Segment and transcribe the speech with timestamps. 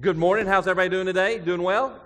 [0.00, 0.46] Good morning.
[0.46, 1.38] How's everybody doing today?
[1.38, 2.00] Doing well?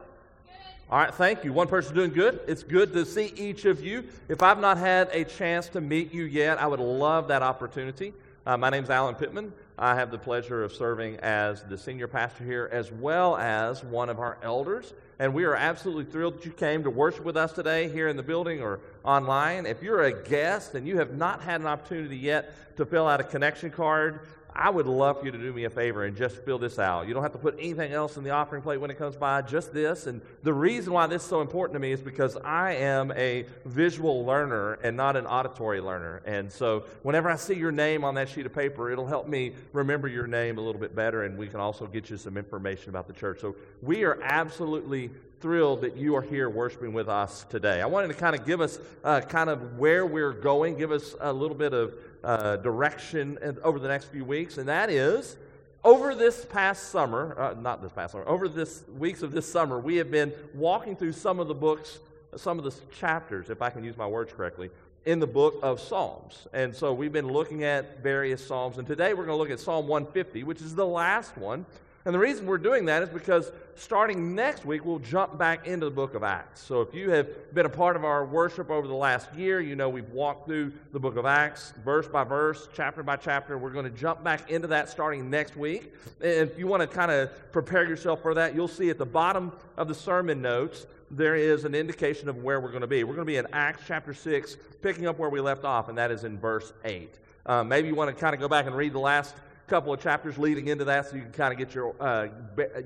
[0.91, 1.53] All right, thank you.
[1.53, 2.41] One person doing good.
[2.49, 4.03] It's good to see each of you.
[4.29, 8.13] If I've not had a chance to meet you yet, I would love that opportunity.
[8.45, 9.53] Uh, my name is Alan Pittman.
[9.79, 14.09] I have the pleasure of serving as the senior pastor here as well as one
[14.09, 14.93] of our elders.
[15.21, 18.17] And we are absolutely thrilled that you came to worship with us today here in
[18.17, 19.67] the building or online.
[19.67, 23.21] If you're a guest and you have not had an opportunity yet to fill out
[23.21, 24.27] a connection card,
[24.57, 27.09] I would love for you to do me a favor and just fill this out.
[27.09, 29.43] You don't have to put anything else in the offering plate when it comes by,
[29.43, 30.07] just this.
[30.07, 33.47] And the reason why this is so important to me is because I am a
[33.65, 36.23] visual learner and not an auditory learner.
[36.25, 39.55] And so whenever I see your name on that sheet of paper, it'll help me
[39.73, 42.91] remember your name a little bit better, and we can also get you some information
[42.91, 43.41] about the church.
[43.41, 47.83] So we are absolutely thrilled that you are here worshiping with us today.
[47.83, 51.15] I wanted to kind of give us uh, kind of where we're going, give us
[51.21, 51.93] a little bit of
[52.25, 55.37] uh, direction over the next few weeks, and that is
[55.85, 59.79] over this past summer, uh, not this past summer, over this weeks of this summer,
[59.79, 61.99] we have been walking through some of the books,
[62.37, 64.71] some of the chapters, if I can use my words correctly,
[65.05, 66.49] in the book of Psalms.
[66.55, 69.61] And so we've been looking at various Psalms, and today we're going to look at
[69.61, 71.67] Psalm 150, which is the last one.
[72.07, 75.87] And the reason we're doing that is because starting next week, we'll jump back into
[75.87, 76.61] the book of Acts.
[76.61, 79.75] So if you have been a part of our worship over the last year, you
[79.75, 83.57] know we've walked through the book of Acts verse by verse, chapter by chapter.
[83.57, 85.95] We're going to jump back into that starting next week.
[86.21, 89.07] And if you want to kind of prepare yourself for that, you'll see at the
[89.07, 93.03] bottom of the sermon notes, there is an indication of where we're going to be.
[93.05, 95.97] We're going to be in Acts chapter 6, picking up where we left off, and
[95.97, 97.19] that is in verse 8.
[97.47, 99.35] Uh, maybe you want to kind of go back and read the last
[99.67, 102.29] couple of chapters leading into that so you can kind of get your, uh,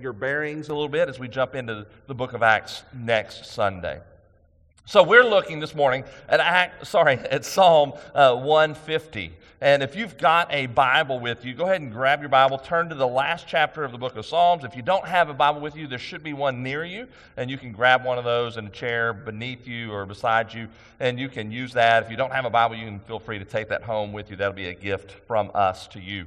[0.01, 4.01] your bearings a little bit as we jump into the book of Acts next Sunday.
[4.87, 9.35] So we're looking this morning at Act, sorry, at Psalm uh, 150.
[9.61, 12.89] And if you've got a Bible with you, go ahead and grab your Bible, turn
[12.89, 14.63] to the last chapter of the book of Psalms.
[14.63, 17.51] If you don't have a Bible with you, there should be one near you, and
[17.51, 20.69] you can grab one of those in a chair beneath you or beside you,
[21.01, 22.05] and you can use that.
[22.05, 24.31] If you don't have a Bible, you can feel free to take that home with
[24.31, 24.36] you.
[24.36, 26.27] That'll be a gift from us to you.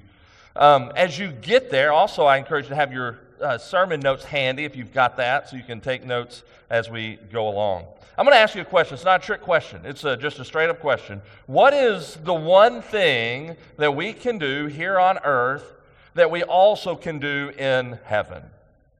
[0.56, 4.25] Um, as you get there, also, I encourage you to have your uh, sermon notes
[4.25, 7.85] handy if you've got that, so you can take notes as we go along.
[8.17, 8.95] I'm going to ask you a question.
[8.95, 11.22] It's not a trick question, it's a, just a straight up question.
[11.47, 15.73] What is the one thing that we can do here on earth
[16.13, 18.44] that we also can do in heaven?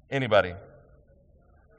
[0.10, 0.54] Anybody?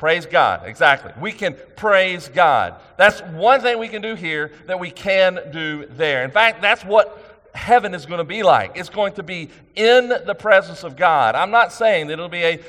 [0.02, 0.62] Praise God.
[0.66, 1.12] Exactly.
[1.20, 2.74] We can praise God.
[2.96, 6.24] That's one thing we can do here that we can do there.
[6.24, 7.21] In fact, that's what
[7.54, 8.76] heaven is going to be like.
[8.76, 11.34] It's going to be in the presence of God.
[11.34, 12.60] I'm not saying that it'll be a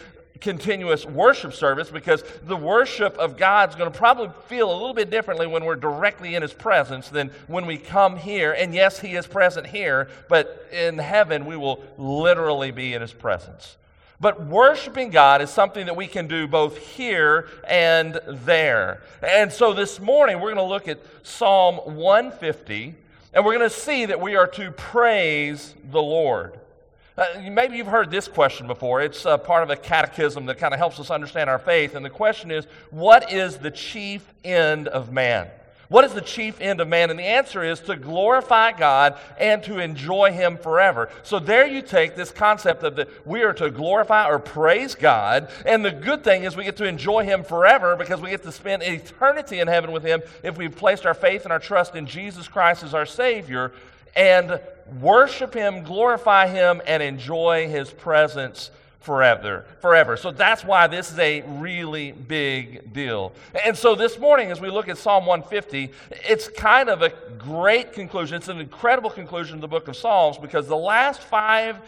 [0.43, 5.09] continuous worship service because the worship of God's going to probably feel a little bit
[5.09, 8.51] differently when we're directly in His presence than when we come here.
[8.51, 13.13] And yes, He is present here, but in heaven we will literally be in His
[13.13, 13.77] presence.
[14.19, 19.01] But worshiping God is something that we can do both here and there.
[19.21, 22.95] And so this morning we're going to look at Psalm 150.
[23.33, 26.59] And we're going to see that we are to praise the Lord.
[27.17, 29.01] Uh, maybe you've heard this question before.
[29.01, 31.95] It's uh, part of a catechism that kind of helps us understand our faith.
[31.95, 35.49] And the question is what is the chief end of man?
[35.93, 37.11] What is the chief end of man?
[37.11, 41.07] And the answer is to glorify God and to enjoy Him forever.
[41.21, 45.51] So there you take this concept of that we are to glorify or praise God.
[45.67, 48.51] And the good thing is we get to enjoy Him forever because we get to
[48.51, 52.07] spend eternity in heaven with Him if we've placed our faith and our trust in
[52.07, 53.71] Jesus Christ as our Savior
[54.15, 54.59] and
[54.99, 58.71] worship Him, glorify Him, and enjoy His presence
[59.03, 60.17] forever forever.
[60.17, 63.33] So that's why this is a really big deal.
[63.65, 65.91] And so this morning as we look at psalm 150
[66.27, 68.37] it's kind of a great conclusion.
[68.37, 71.79] It's an incredible conclusion of the book of psalms because the last five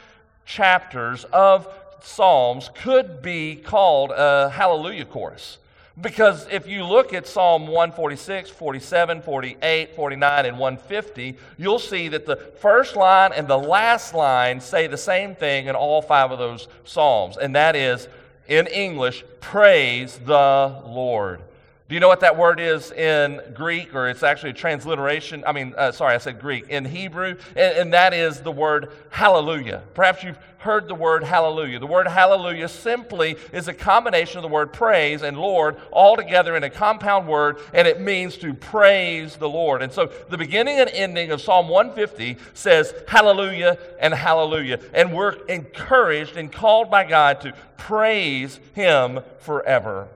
[0.45, 1.67] chapters of
[2.01, 5.57] psalms could be called a hallelujah chorus
[6.01, 12.25] because if you look at Psalm 146, 47, 48, 49, and 150, you'll see that
[12.25, 16.39] the first line and the last line say the same thing in all five of
[16.39, 18.07] those Psalms, and that is,
[18.47, 21.41] in English, praise the Lord.
[21.87, 25.43] Do you know what that word is in Greek, or it's actually a transliteration?
[25.45, 26.67] I mean, uh, sorry, I said Greek.
[26.67, 29.83] In Hebrew, and, and, that is the word hallelujah.
[29.93, 31.77] Perhaps you've heard the word hallelujah.
[31.77, 36.55] The word hallelujah simply is a combination of the word praise and Lord all together
[36.55, 39.83] in a compound word, and it means to praise the Lord.
[39.83, 44.79] And so the beginning and ending of Psalm 150 says hallelujah and hallelujah.
[44.91, 50.07] And we're encouraged and called by God to praise Him forever.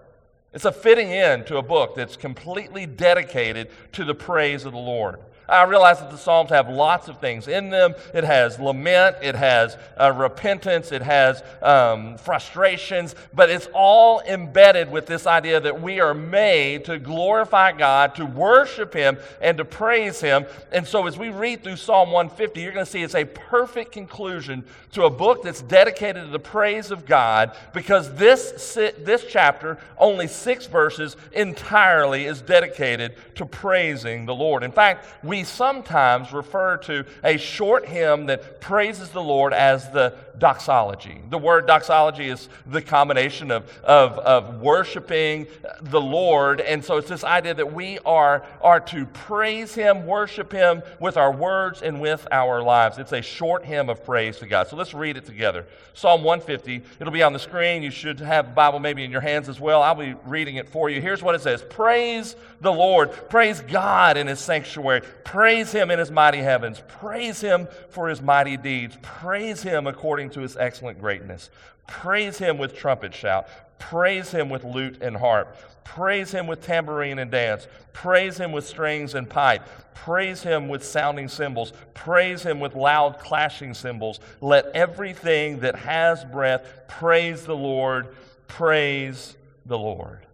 [0.53, 4.79] It's a fitting end to a book that's completely dedicated to the praise of the
[4.79, 5.19] Lord.
[5.49, 7.95] I realize that the Psalms have lots of things in them.
[8.13, 14.91] It has lament, it has uh, repentance, it has um, frustrations, but it's all embedded
[14.91, 19.65] with this idea that we are made to glorify God, to worship Him, and to
[19.65, 20.45] praise Him.
[20.71, 23.91] And so as we read through Psalm 150, you're going to see it's a perfect
[23.91, 29.77] conclusion to a book that's dedicated to the praise of God because this, this chapter,
[29.97, 34.63] only six verses, entirely is dedicated to praising the Lord.
[34.63, 40.13] In fact, we sometimes refer to a short hymn that praises the Lord as the
[40.39, 41.21] doxology.
[41.29, 45.47] The word doxology is the combination of, of, of worshiping
[45.81, 46.61] the Lord.
[46.61, 51.17] And so it's this idea that we are, are to praise Him, worship Him with
[51.17, 52.97] our words and with our lives.
[52.97, 54.67] It's a short hymn of praise to God.
[54.67, 55.65] So let's read it together.
[55.93, 56.81] Psalm 150.
[56.99, 57.83] It'll be on the screen.
[57.83, 59.81] You should have a Bible maybe in your hands as well.
[59.81, 61.01] I'll be reading it for you.
[61.01, 63.11] Here's what it says Praise the Lord.
[63.29, 65.01] Praise God in His sanctuary.
[65.23, 66.81] Praise Him in His mighty heavens.
[66.87, 68.97] Praise Him for His mighty deeds.
[69.01, 71.49] Praise Him according according to his excellent greatness.
[71.87, 73.47] Praise him with trumpet shout.
[73.79, 75.55] Praise him with lute and harp.
[75.83, 77.67] Praise him with tambourine and dance.
[77.93, 79.63] Praise him with strings and pipe.
[79.95, 81.73] Praise him with sounding cymbals.
[81.93, 84.19] Praise him with loud clashing cymbals.
[84.39, 88.15] Let everything that has breath praise the Lord.
[88.47, 89.35] Praise
[89.65, 90.28] the Lord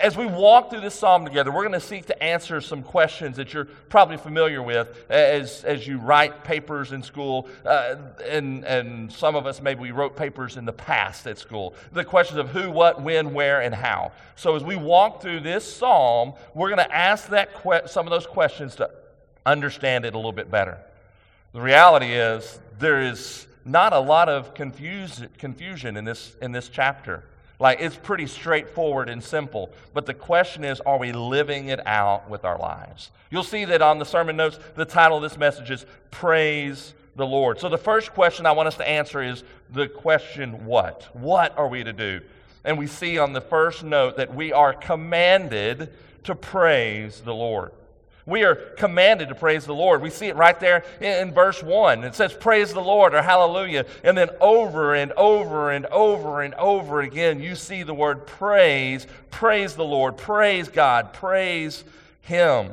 [0.00, 3.36] as we walk through this psalm together, we're going to seek to answer some questions
[3.36, 7.48] that you're probably familiar with as, as you write papers in school.
[7.64, 7.96] Uh,
[8.28, 11.74] and, and some of us, maybe we wrote papers in the past at school.
[11.92, 14.12] The questions of who, what, when, where, and how.
[14.36, 18.10] So as we walk through this psalm, we're going to ask that que- some of
[18.10, 18.90] those questions to
[19.46, 20.78] understand it a little bit better.
[21.52, 26.68] The reality is, there is not a lot of confuse, confusion in this, in this
[26.68, 27.22] chapter.
[27.58, 29.70] Like it's pretty straightforward and simple.
[29.92, 33.10] But the question is, are we living it out with our lives?
[33.30, 37.26] You'll see that on the sermon notes, the title of this message is Praise the
[37.26, 37.60] Lord.
[37.60, 41.08] So the first question I want us to answer is the question, what?
[41.14, 42.20] What are we to do?
[42.64, 45.92] And we see on the first note that we are commanded
[46.24, 47.72] to praise the Lord.
[48.26, 50.00] We are commanded to praise the Lord.
[50.00, 52.04] We see it right there in, verse 1.
[52.04, 53.84] It says, Praise the Lord or Hallelujah.
[54.02, 59.06] And then over and over and over and over again, you see the word praise.
[59.30, 60.16] Praise the Lord.
[60.16, 61.12] Praise God.
[61.12, 61.84] Praise
[62.22, 62.72] Him.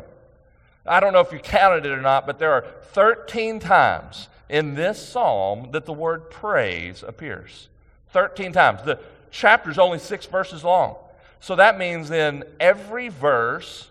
[0.86, 4.75] I don't know if you counted it or not, but there are 13 times in
[4.75, 7.68] this psalm that the word praise appears.
[8.12, 8.83] 13 times.
[8.83, 9.00] The
[9.31, 10.95] chapter is only six verses long.
[11.39, 13.89] So that means in every verse,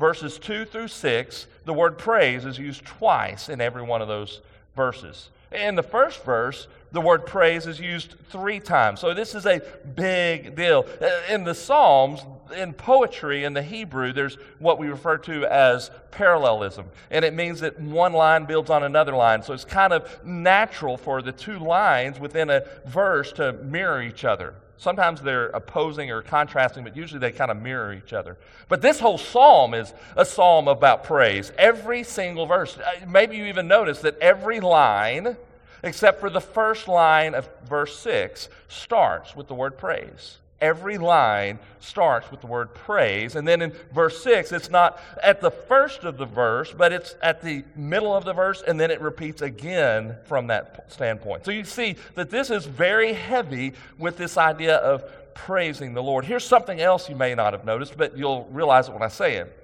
[0.00, 4.40] verses 2 through 6, the word praise is used twice in every one of those
[4.74, 5.28] verses.
[5.52, 9.00] In the first verse, the word praise is used three times.
[9.00, 9.60] So this is a
[9.94, 10.86] big deal.
[11.00, 12.20] Uh, in the Psalms,
[12.56, 16.86] in poetry, in the Hebrew, there's what we refer to as parallelism.
[17.10, 19.42] And it means that one line builds on another line.
[19.42, 24.24] So it's kind of natural for the two lines within a verse to mirror each
[24.24, 24.54] other.
[24.80, 28.38] Sometimes they're opposing or contrasting, but usually they kind of mirror each other.
[28.70, 31.52] But this whole psalm is a psalm about praise.
[31.58, 32.78] Every single verse.
[32.78, 35.36] Uh, maybe you even notice that every line,
[35.82, 41.58] except for the first line of verse 6, starts with the word praise every line
[41.80, 43.36] starts with the word praise.
[43.36, 47.14] And then in verse 6, it's not at the first of the verse, but it's
[47.22, 51.44] at the middle of the verse, and then it repeats again from that standpoint.
[51.44, 55.04] So you see that this is very heavy with this idea of
[55.34, 56.24] praising the Lord.
[56.24, 59.36] Here's something else you may not have noticed, but you'll realize it when I say
[59.36, 59.56] it.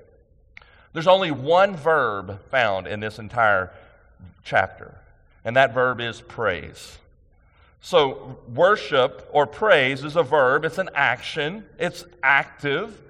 [0.93, 3.71] There's only one verb found in this entire
[4.43, 4.95] chapter,
[5.45, 6.97] and that verb is praise.
[7.87, 13.01] So, worship or praise is a verb, it's an action, it's active.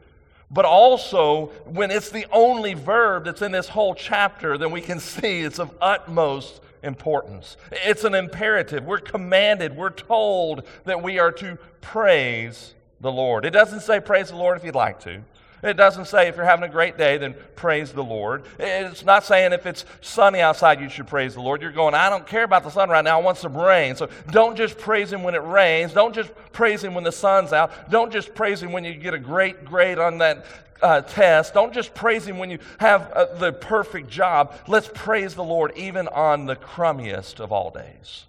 [0.51, 5.01] But also, when it's the only verb that's in this whole chapter, then we can
[5.01, 7.57] see it's of utmost importance.
[7.73, 8.85] It's an imperative.
[8.85, 13.47] We're commanded, we're told that we are to praise the Lord.
[13.47, 15.23] It doesn't say praise the Lord if you'd like to.
[15.67, 18.45] It doesn't say if you're having a great day, then praise the Lord.
[18.59, 21.63] It's not saying if it's sunny outside, you should praise the Lord.
[21.63, 23.19] You're going, I don't care about the sun right now.
[23.19, 23.97] I want some rain.
[23.97, 25.93] So don't just praise Him when it rains.
[25.93, 27.91] Don't just praise Him when the sun's out.
[27.91, 30.47] Don't just praise Him when you get a great grade on that
[30.83, 31.55] uh, test.
[31.55, 34.55] Don't just praise Him when you have uh, the perfect job.
[34.67, 38.25] Let's praise the Lord even on the crummiest of all days.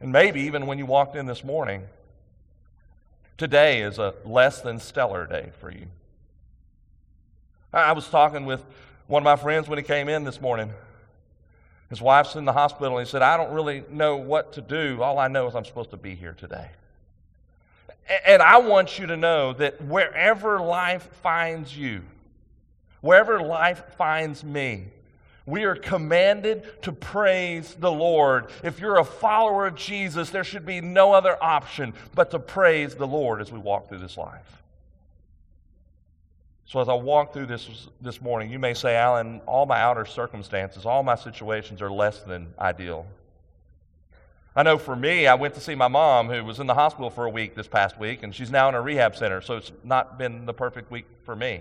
[0.00, 1.84] And maybe even when you walked in this morning,
[3.38, 5.86] Today is a less than stellar day for you.
[7.72, 8.64] I was talking with
[9.06, 10.72] one of my friends when he came in this morning.
[11.90, 15.02] His wife's in the hospital, and he said, I don't really know what to do.
[15.02, 16.70] All I know is I'm supposed to be here today.
[18.24, 22.02] And I want you to know that wherever life finds you,
[23.06, 24.86] Wherever life finds me,
[25.46, 28.48] we are commanded to praise the Lord.
[28.64, 32.96] If you're a follower of Jesus, there should be no other option but to praise
[32.96, 34.62] the Lord as we walk through this life.
[36.64, 40.04] So, as I walk through this this morning, you may say, Alan, all my outer
[40.04, 43.06] circumstances, all my situations are less than ideal.
[44.56, 47.08] I know for me, I went to see my mom who was in the hospital
[47.08, 49.70] for a week this past week, and she's now in a rehab center, so it's
[49.84, 51.60] not been the perfect week for me.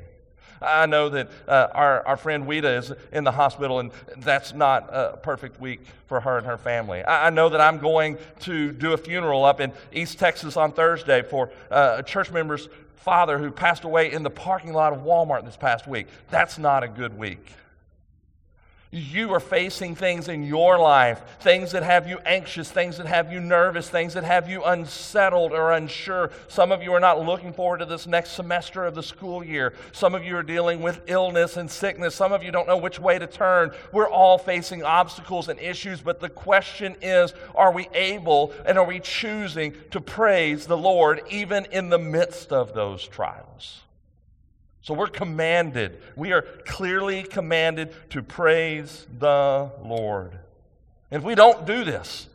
[0.61, 4.89] I know that uh, our, our friend Weta is in the hospital, and that's not
[4.91, 7.03] a perfect week for her and her family.
[7.03, 10.71] I, I know that I'm going to do a funeral up in East Texas on
[10.71, 14.99] Thursday for uh, a church member's father who passed away in the parking lot of
[15.03, 16.07] Walmart this past week.
[16.31, 17.51] That's not a good week.
[18.97, 23.29] You are facing things in your life, things that have you anxious, things that have
[23.29, 26.31] you nervous, things that have you unsettled or unsure.
[26.47, 29.73] Some of you are not looking forward to this next semester of the school year.
[29.91, 32.15] Some of you are dealing with illness and sickness.
[32.15, 33.71] Some of you don't know which way to turn.
[33.91, 38.85] We're all facing obstacles and issues, but the question is are we able and are
[38.85, 43.81] we choosing to praise the Lord even in the midst of those trials?
[44.85, 50.33] So we're commanded, we are clearly commanded to praise the Lord.
[51.09, 52.27] And if we don't do this,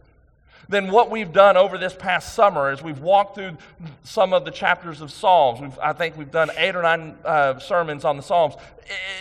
[0.69, 3.57] then what we've done over this past summer is we've walked through
[4.02, 5.61] some of the chapters of Psalms.
[5.61, 8.57] We've, I think we've done eight or nine uh, sermons on the Psalms.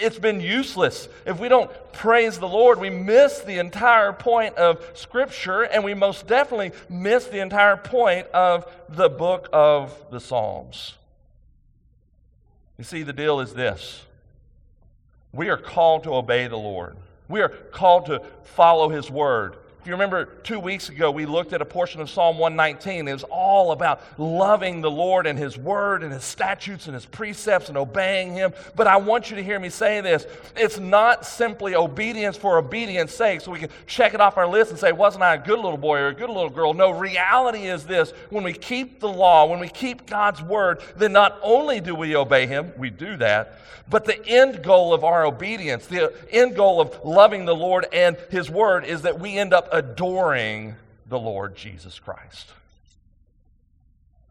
[0.02, 1.08] It's been useless.
[1.28, 5.94] If we don't praise the Lord, we miss the entire point of Scripture, and we
[5.94, 10.96] most definitely miss the entire point of the book of the Psalms.
[12.80, 14.06] You see, the deal is this
[15.34, 16.96] we are called to obey the Lord,
[17.28, 19.58] we are called to follow His word.
[19.82, 23.08] If you remember two weeks ago, we looked at a portion of Psalm 119.
[23.08, 27.06] It was all about loving the Lord and His Word and His statutes and His
[27.06, 28.54] precepts and obeying Him.
[28.76, 30.28] But I want you to hear me say this.
[30.58, 34.72] It's not simply obedience for obedience sake, so we can check it off our list
[34.72, 36.74] and say, Wasn't I a good little boy or a good little girl?
[36.74, 41.14] No, reality is this when we keep the law, when we keep God's Word, then
[41.14, 43.58] not only do we obey Him, we do that,
[43.90, 48.18] but the end goal of our obedience, the end goal of loving the Lord and
[48.30, 50.76] His Word is that we end up adoring
[51.08, 52.54] the Lord Jesus Christ.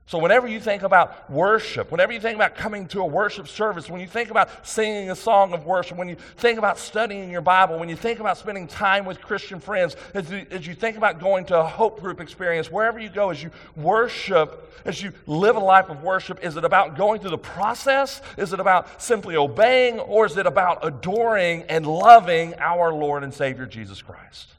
[0.09, 3.90] So, whenever you think about worship, whenever you think about coming to a worship service,
[3.90, 7.42] when you think about singing a song of worship, when you think about studying your
[7.42, 10.97] Bible, when you think about spending time with Christian friends, as you, as you think
[10.97, 15.12] about going to a hope group experience, wherever you go, as you worship, as you
[15.26, 18.23] live a life of worship, is it about going through the process?
[18.38, 20.00] Is it about simply obeying?
[20.00, 24.54] Or is it about adoring and loving our Lord and Savior Jesus Christ?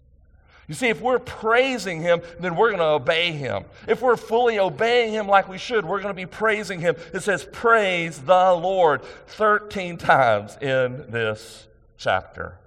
[0.70, 3.66] You see, if we're praising Him, then we're going to obey Him.
[3.88, 6.96] If we're fully obeying Him like we should, we're going to be praising Him.
[7.12, 12.60] It says, Praise the Lord 13 times in this chapter.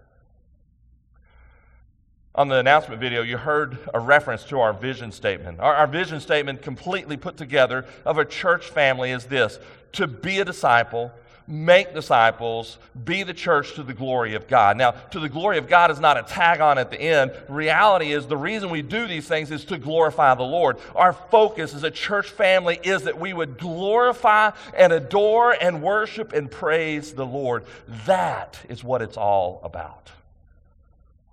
[2.35, 5.61] On the announcement video, you heard a reference to our vision statement.
[5.61, 9.61] Our, our, vision statement, completely put together, of a church family is this
[9.92, 11.12] to be a disciple
[11.46, 14.76] make disciples, be the church to the glory of God.
[14.76, 17.32] Now, to the glory of God is not a tag on at the end.
[17.49, 20.78] Reality is the reason we do these things is to glorify the Lord.
[20.94, 26.32] Our focus as a church family is that we would glorify and adore and worship
[26.32, 27.64] and praise the Lord.
[28.06, 30.11] That is what it's all about.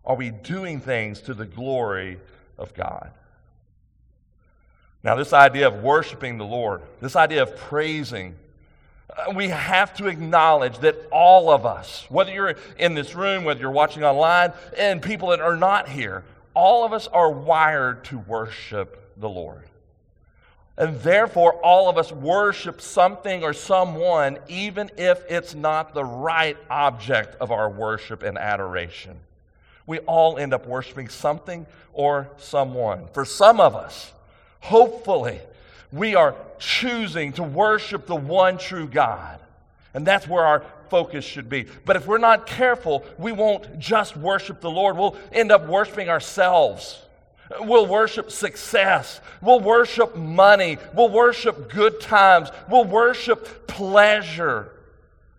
[0.05, 2.19] Are we doing things to the glory
[2.57, 3.11] of God?
[5.03, 8.35] Now, this idea of worshiping the Lord, this idea of praising
[9.09, 13.59] Uh, we have to acknowledge that all of us, whether you're in this room, whether
[13.59, 16.23] you're watching online, and people that are not here,
[16.53, 19.63] all of us are wired to worship the Lord.
[20.77, 26.57] And therefore, all of us worship something or someone, even if it's not the right
[26.69, 29.19] object of our worship and adoration.
[29.85, 33.07] We all end up worshiping something or someone.
[33.11, 34.13] For some of us,
[34.61, 35.39] hopefully,
[35.91, 39.39] we are choosing to worship the one true God.
[39.93, 41.65] And that's where our focus should be.
[41.85, 44.97] But if we're not careful, we won't just worship the Lord.
[44.97, 47.01] We'll end up worshiping ourselves.
[47.61, 49.21] We'll worship success.
[49.41, 50.77] We'll worship money.
[50.93, 52.49] We'll worship good times.
[52.69, 54.71] We'll worship pleasure.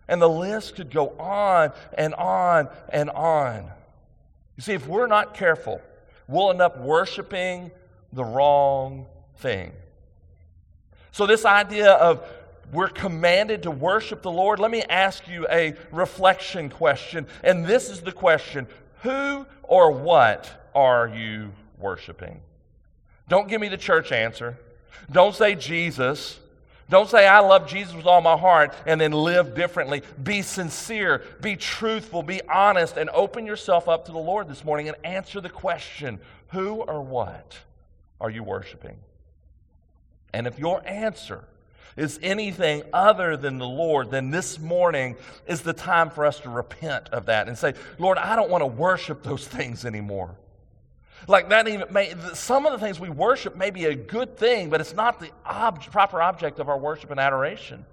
[0.07, 3.71] And the list could go on and on and on.
[4.57, 5.81] You see, if we're not careful,
[6.27, 7.71] we'll end up worshiping
[8.11, 9.05] the wrong
[9.37, 9.71] thing.
[11.11, 12.25] So, this idea of
[12.71, 17.27] we're commanded to worship the Lord, let me ask you a reflection question.
[17.43, 18.67] And this is the question
[19.01, 22.39] Who or what are you worshiping?
[23.27, 24.57] Don't give me the church answer.
[25.11, 26.39] Don't say Jesus.
[26.89, 30.03] Don't say, I love Jesus with all my heart, and then live differently.
[30.21, 34.89] Be sincere, be truthful, be honest, and open yourself up to the Lord this morning
[34.89, 37.57] and answer the question who or what
[38.19, 38.97] are you worshiping?
[40.33, 41.43] And if your answer
[41.97, 46.49] is anything other than the Lord, then this morning is the time for us to
[46.49, 50.35] repent of that and say, Lord, I don't want to worship those things anymore.
[51.27, 54.69] Like that even may, some of the things we worship may be a good thing,
[54.69, 57.85] but it's not the ob- proper object of our worship and adoration.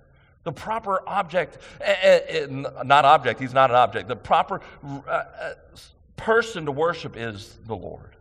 [0.44, 4.08] The proper object, uh, uh, not object, he's not an object.
[4.08, 4.62] The proper
[5.06, 5.24] uh,
[6.16, 8.16] person to worship is the Lord.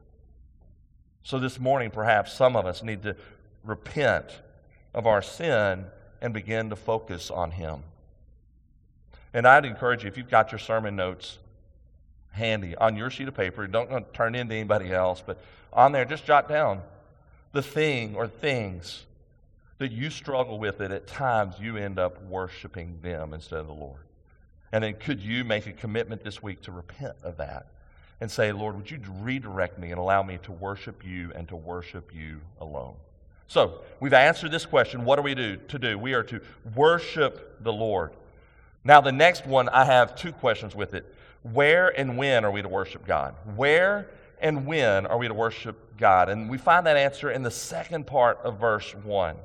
[1.24, 3.16] So this morning, perhaps some of us need to
[3.68, 4.42] repent
[4.94, 5.86] of our sin
[6.22, 7.84] and begin to focus on Him.
[9.34, 11.38] And I'd encourage you, if you've got your sermon notes,
[12.32, 13.68] handy on your sheet of paper.
[13.68, 15.40] Don't turn in to anybody else, but
[15.74, 16.82] on there, just jot down
[17.52, 19.06] the thing or things
[19.80, 23.74] that you struggle with that at times you end up worshiping them instead of the
[23.74, 24.02] Lord.
[24.72, 27.68] And then could you make a commitment this week to repent of that
[28.20, 31.56] and say, Lord, would you redirect me and allow me to worship you and to
[31.56, 32.96] worship you alone?
[33.48, 35.06] So, we've answered this question.
[35.06, 35.98] What are we do, to do?
[35.98, 36.42] We are to
[36.75, 38.12] worship the Lord.
[38.84, 41.13] Now, the next one, I have two questions with it.
[41.44, 43.36] Where and when are we to worship God?
[43.56, 44.10] Where
[44.42, 46.30] and when are we to worship God?
[46.30, 49.36] And we find that answer in the second part of verse 1.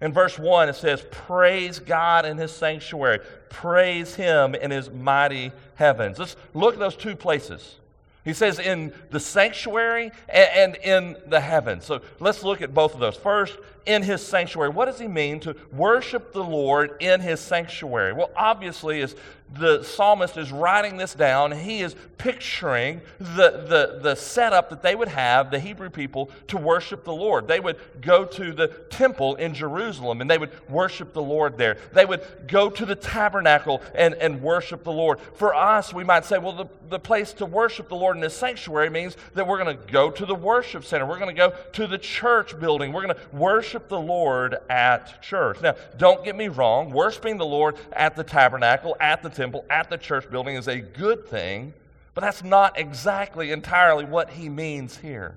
[0.00, 5.52] In verse 1, it says, Praise God in his sanctuary, praise him in his mighty
[5.76, 6.18] heavens.
[6.18, 7.76] Let's look at those two places.
[8.24, 11.84] He says in the sanctuary and, in the heavens.
[11.84, 13.16] So let's look at both of those.
[13.16, 14.70] First, in his sanctuary.
[14.70, 18.12] What does he mean to worship the Lord in his sanctuary?
[18.12, 19.14] Well, obviously, as
[19.52, 24.94] the psalmist is writing this down, he is picturing the, the, the setup that they
[24.94, 27.46] would have, the Hebrew people, to worship the Lord.
[27.46, 31.76] They would go to the temple in Jerusalem and they would worship the Lord there.
[31.92, 35.20] They would go to the tabernacle and, and worship the Lord.
[35.20, 38.34] For us, we might say, well, the, the place to worship the Lord in his
[38.34, 41.06] sanctuary means that we're going to go to the worship center.
[41.06, 42.92] We're going to go to the church building.
[42.92, 45.60] We're going to worship the Lord at church.
[45.60, 49.90] Now, don't get me wrong, worshiping the Lord at the tabernacle, at the temple, at
[49.90, 51.74] the church building is a good thing,
[52.14, 55.36] but that's not exactly entirely what he means here.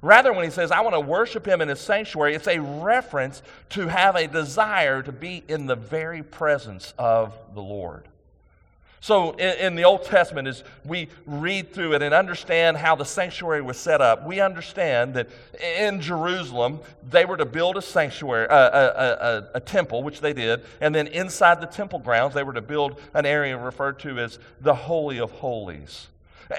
[0.00, 3.42] Rather, when he says, I want to worship him in his sanctuary, it's a reference
[3.70, 8.06] to have a desire to be in the very presence of the Lord.
[9.04, 13.04] So, in, in, the Old Testament, as we read through it and understand how the
[13.04, 15.28] sanctuary was set up, we understand that
[15.62, 20.32] in Jerusalem, they were to build a sanctuary, a, a, a, a temple, which they
[20.32, 24.18] did, and then inside the temple grounds, they were to build an area referred to
[24.18, 26.08] as the Holy of Holies.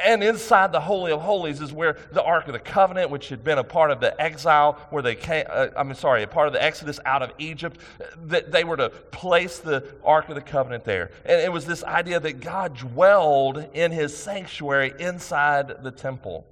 [0.04, 3.44] And inside the Holy of Holies is where the Ark of the Covenant, which had
[3.44, 6.54] been a part of the exile, where they came, uh, I'm sorry, a part of
[6.54, 7.80] the Exodus out of Egypt,
[8.26, 11.12] that they were to place the Ark of the Covenant there.
[11.26, 16.46] And it was this idea that God dwelled in his sanctuary inside the temple.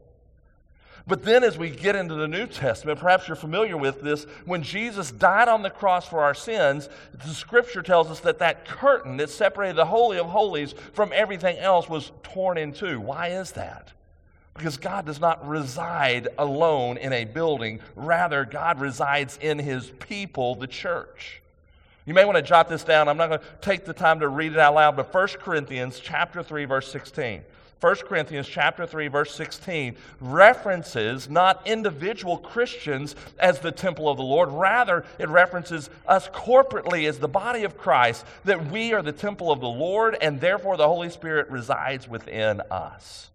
[1.06, 4.64] But then, as we get into the New Testament, perhaps you're familiar with this, when
[4.64, 6.88] Jesus died on the cross for our sins,
[7.26, 11.58] the scripture tells us that that curtain that separated the Holy of Holies from everything
[11.58, 13.02] else was torn in two.
[13.02, 13.92] Why is that?
[14.54, 20.56] Because God does not reside alone in a building, rather, God resides in his people,
[20.56, 21.42] the church.
[22.06, 23.10] You may want to jot this down.
[23.10, 26.00] I'm not going to take the time to read it out loud, but 1 Corinthians
[26.00, 27.42] chapter 3 verse 16.
[27.84, 34.24] 1 Corinthians chapter 3 verse 16 references not individual Christians as the temple of the
[34.24, 39.12] Lord rather it references us corporately as the body of Christ that we are the
[39.12, 43.32] temple of the Lord and therefore the Holy Spirit resides within us.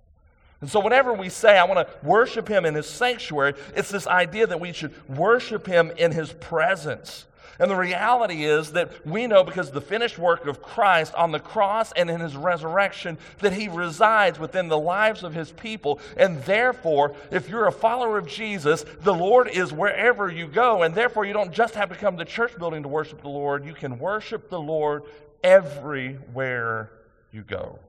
[0.63, 4.07] And so, whenever we say, I want to worship him in his sanctuary, it's this
[4.07, 7.27] idea that we should worship him in his presence.
[7.61, 11.41] And the reality is that we know because the finished work of Christ on the
[11.41, 15.99] cross and in his resurrection that he resides within the lives of his people.
[16.17, 20.85] And therefore, if you're a follower of Jesus, the Lord is wherever you go.
[20.85, 23.29] And therefore, you don't just have to come to the church building to worship the
[23.29, 25.03] Lord, you can worship the Lord
[25.43, 26.93] everywhere
[27.33, 27.81] you go.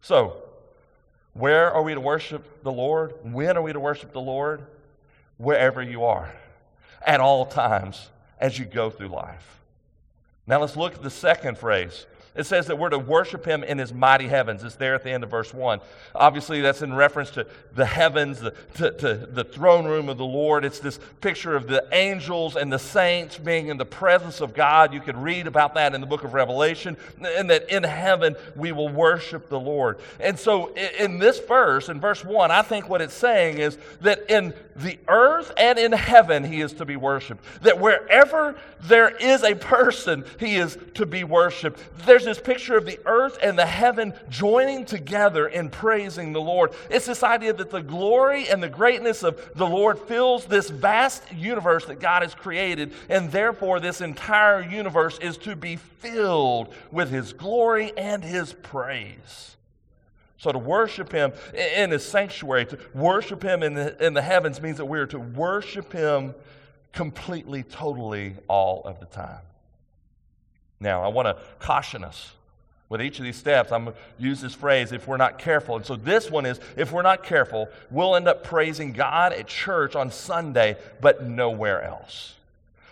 [0.00, 0.36] So,
[1.32, 3.14] where are we to worship the Lord?
[3.22, 4.66] When are we to worship the Lord?
[5.36, 6.32] Wherever you are,
[7.06, 8.08] at all times
[8.40, 9.60] as you go through life.
[10.46, 12.06] Now let's look at the second phrase.
[12.38, 14.62] It says that we're to worship him in his mighty heavens.
[14.62, 15.80] It's there at the end of verse 1.
[16.14, 20.24] Obviously, that's in reference to the heavens, the, to, to, the throne room of the
[20.24, 20.64] Lord.
[20.64, 24.94] It's this picture of the angels and the saints being in the presence of God.
[24.94, 28.70] You can read about that in the book of Revelation, and that in heaven we
[28.70, 29.98] will worship the Lord.
[30.20, 34.30] And so, in this verse, in verse 1, I think what it's saying is that
[34.30, 37.44] in the earth and in heaven he is to be worshiped.
[37.62, 41.80] That wherever there is a person, he is to be worshiped.
[42.06, 46.72] There's this picture of the earth and the heaven joining together in praising the Lord.
[46.90, 51.32] It's this idea that the glory and the greatness of the Lord fills this vast
[51.32, 57.10] universe that God has created, and therefore this entire universe is to be filled with
[57.10, 59.56] His glory and His praise.
[60.36, 64.60] So to worship Him in His sanctuary, to worship Him in the, in the heavens
[64.60, 66.34] means that we are to worship Him
[66.92, 69.40] completely, totally, all of the time.
[70.80, 72.32] Now, I want to caution us
[72.88, 73.72] with each of these steps.
[73.72, 75.76] I'm going to use this phrase, if we're not careful.
[75.76, 79.46] And so this one is, if we're not careful, we'll end up praising God at
[79.46, 82.34] church on Sunday, but nowhere else.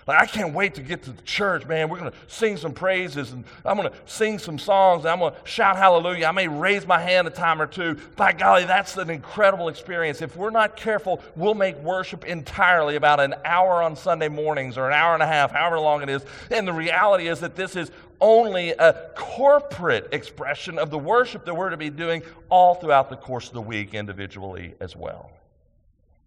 [0.07, 1.89] Like, I can't wait to get to the church, man.
[1.89, 5.19] We're going to sing some praises and I'm going to sing some songs and I'm
[5.19, 6.27] going to shout hallelujah.
[6.27, 7.99] I may raise my hand a time or two.
[8.15, 10.23] By golly, that's an incredible experience.
[10.23, 14.87] If we're not careful, we'll make worship entirely about an hour on Sunday mornings or
[14.87, 16.25] an hour and a half, however long it is.
[16.53, 17.91] And the reality is that this is
[18.21, 23.17] only a corporate expression of the worship that we're to be doing all throughout the
[23.17, 25.33] course of the week individually as well.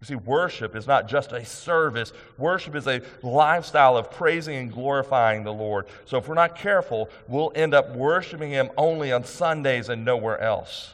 [0.01, 4.71] You see, worship is not just a service, worship is a lifestyle of praising and
[4.71, 5.87] glorifying the Lord.
[6.05, 10.39] So if we're not careful, we'll end up worshiping Him only on Sundays and nowhere
[10.39, 10.93] else.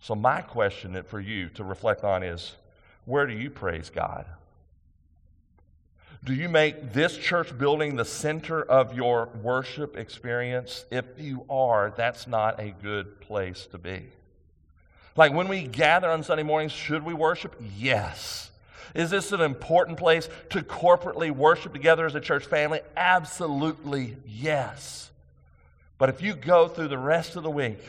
[0.00, 2.54] So, my question for you to reflect on is
[3.04, 4.26] where do you praise God?
[6.24, 10.84] Do you make this church building the center of your worship experience?
[10.90, 14.06] If you are, that's not a good place to be.
[15.18, 17.60] Like when we gather on Sunday mornings, should we worship?
[17.76, 18.52] Yes.
[18.94, 22.82] Is this an important place to corporately worship together as a church family?
[22.96, 25.10] Absolutely yes.
[25.98, 27.80] But if you go through the rest of the week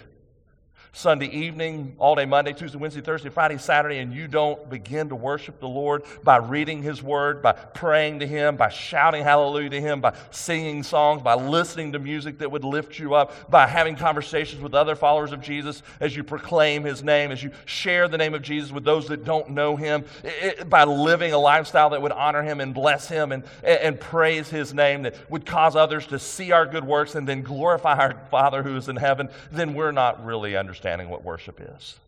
[0.91, 5.15] Sunday evening, all day Monday, Tuesday, Wednesday, Thursday, Friday, Saturday, and you don't begin to
[5.15, 9.79] worship the Lord by reading His Word, by praying to Him, by shouting hallelujah to
[9.79, 13.95] Him, by singing songs, by listening to music that would lift you up, by having
[13.95, 18.17] conversations with other followers of Jesus as you proclaim His name, as you share the
[18.17, 22.01] name of Jesus with those that don't know Him, it, by living a lifestyle that
[22.01, 26.07] would honor Him and bless Him and, and praise His name, that would cause others
[26.07, 29.75] to see our good works and then glorify our Father who is in heaven, then
[29.75, 31.99] we're not really understanding understanding what worship is.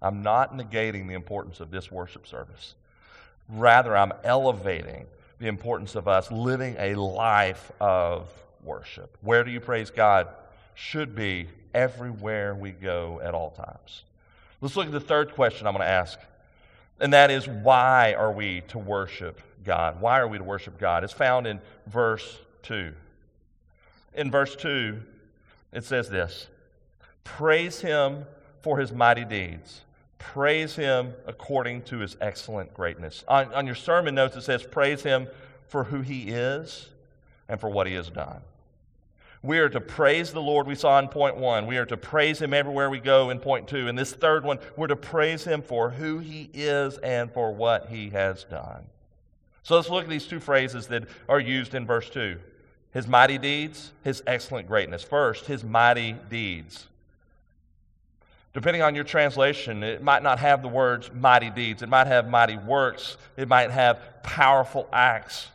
[0.00, 2.74] I'm not negating the importance of this worship service.
[3.48, 5.06] Rather, I'm elevating
[5.38, 8.28] the importance of us living a life of
[8.64, 9.16] worship.
[9.20, 10.28] Where do you praise God?
[10.74, 14.04] Should be everywhere we go at all times.
[14.60, 16.18] Let's look at the third question I'm going to ask,
[17.00, 20.00] and that is why are we to worship God?
[20.00, 21.04] Why are we to worship God?
[21.04, 22.92] It's found in verse 2.
[24.14, 25.00] In verse 2,
[25.72, 26.48] it says this
[27.24, 28.24] Praise him
[28.60, 29.82] for his mighty deeds.
[30.18, 33.24] Praise him according to his excellent greatness.
[33.26, 35.26] On, on, your sermon notes, it says, Praise him
[35.66, 36.88] for who he is
[37.48, 38.40] and for what he has done.
[39.42, 41.66] We are to praise the Lord, we saw in point one.
[41.66, 43.88] We are to praise him everywhere we go in point two.
[43.88, 47.88] In this third one, we're to praise him for who he is and for what
[47.88, 48.84] he has done.
[49.64, 52.38] So let's look at these two phrases that are used in verse 2
[52.92, 55.02] his mighty deeds, his excellent greatness.
[55.02, 56.88] First, his mighty deeds.
[58.54, 61.82] Depending on your translation, it might not have the words mighty deeds.
[61.82, 63.16] It might have mighty works.
[63.36, 65.48] It might have powerful acts.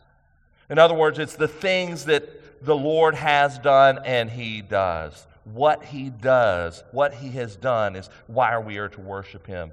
[0.69, 5.27] In other words, it's the things that the Lord has done and He does.
[5.43, 9.71] What He does, what He has done, is why we are to worship Him.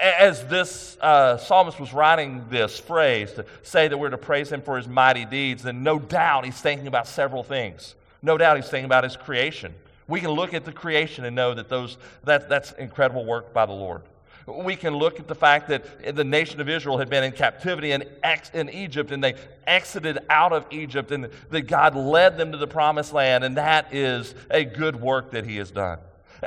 [0.00, 4.62] As this uh, psalmist was writing this phrase to say that we're to praise Him
[4.62, 7.96] for His mighty deeds, then no doubt he's thinking about several things.
[8.22, 9.74] No doubt he's thinking about His creation.
[10.08, 13.66] We can look at the creation and know that those, that, that's incredible work by
[13.66, 14.02] the Lord.
[14.46, 17.92] We can look at the fact that the nation of Israel had been in captivity
[17.92, 19.34] in, ex, in Egypt and they
[19.66, 23.94] exited out of Egypt and that God led them to the promised land, and that
[23.94, 25.98] is a good work that He has done.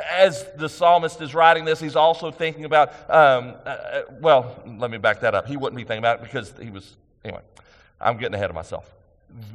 [0.09, 4.89] As the psalmist is writing this, he's also thinking about, um, uh, uh well, let
[4.89, 5.47] me back that up.
[5.47, 6.95] He wouldn't be thinking about it because he was,
[7.25, 7.41] anyway,
[7.99, 8.89] I'm getting ahead of myself.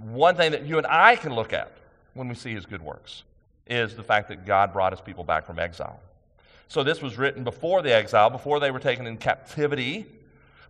[0.03, 1.73] One thing that you and I can look at
[2.13, 3.23] when we see his good works
[3.67, 6.01] is the fact that God brought his people back from exile.
[6.69, 10.07] So this was written before the exile, before they were taken in captivity.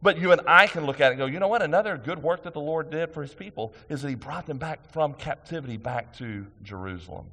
[0.03, 1.63] But you and I can look at it and go, you know what?
[1.63, 4.59] Another good work that the Lord did for his people is that he brought them
[4.59, 7.27] back from captivity back to Jerusalem.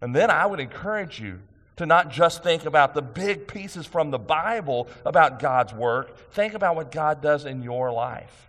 [0.00, 1.40] And then I would encourage you
[1.76, 6.54] to not just think about the big pieces from the Bible about God's work, think
[6.54, 8.48] about what God does in your life.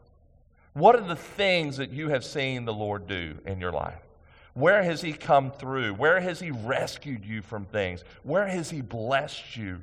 [0.73, 4.01] What are the things that you have seen the Lord do in your life?
[4.59, 5.93] Where has He come through?
[5.93, 8.03] Where has He rescued you from things?
[8.23, 9.79] Where has He blessed you?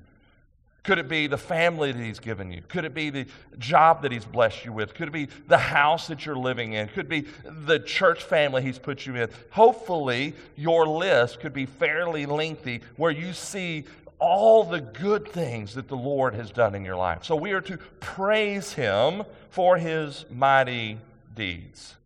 [0.84, 2.62] Could it be the family that He's given you?
[2.68, 3.26] Could it be the
[3.58, 4.94] job that He's blessed you with?
[4.94, 6.88] Could it be the house that you're living in?
[6.88, 9.30] Could it be the church family He's put you in?
[9.50, 13.84] Hopefully, your list could be fairly lengthy where you see
[14.18, 17.24] all the good things that the Lord has done in your life.
[17.24, 20.98] So we are to praise Him for His mighty
[21.34, 21.96] deeds.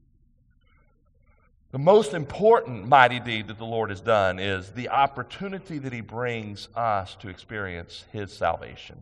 [1.72, 6.00] The most important mighty deed that the Lord has done is the opportunity that He
[6.00, 9.00] brings us to experience His salvation.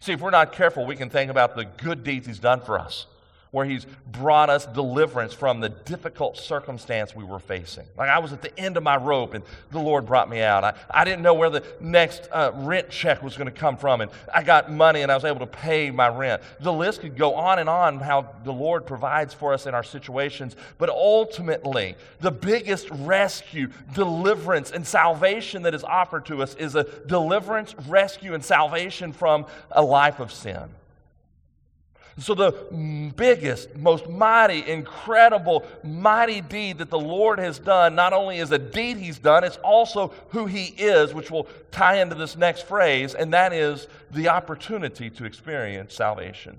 [0.00, 2.78] See, if we're not careful, we can think about the good deeds He's done for
[2.78, 3.06] us
[3.50, 7.86] where he's brought us deliverance from the difficult circumstance we were facing.
[7.96, 10.64] Like I was at the end of my rope and the Lord brought me out.
[10.64, 14.00] I, I didn't know where the next uh, rent check was going to come from,
[14.00, 16.42] and I got money and I was able to pay my rent.
[16.60, 19.82] The list could go on and on how the Lord provides for us in our
[19.82, 26.74] situations, but ultimately, the biggest rescue, deliverance, and salvation that is offered to us is
[26.74, 30.68] a deliverance, rescue, and salvation from a life of sin.
[32.20, 32.52] So, the
[33.16, 38.58] biggest, most mighty, incredible, mighty deed that the Lord has done not only is a
[38.58, 43.14] deed He's done, it's also who He is, which will tie into this next phrase,
[43.14, 46.58] and that is the opportunity to experience salvation.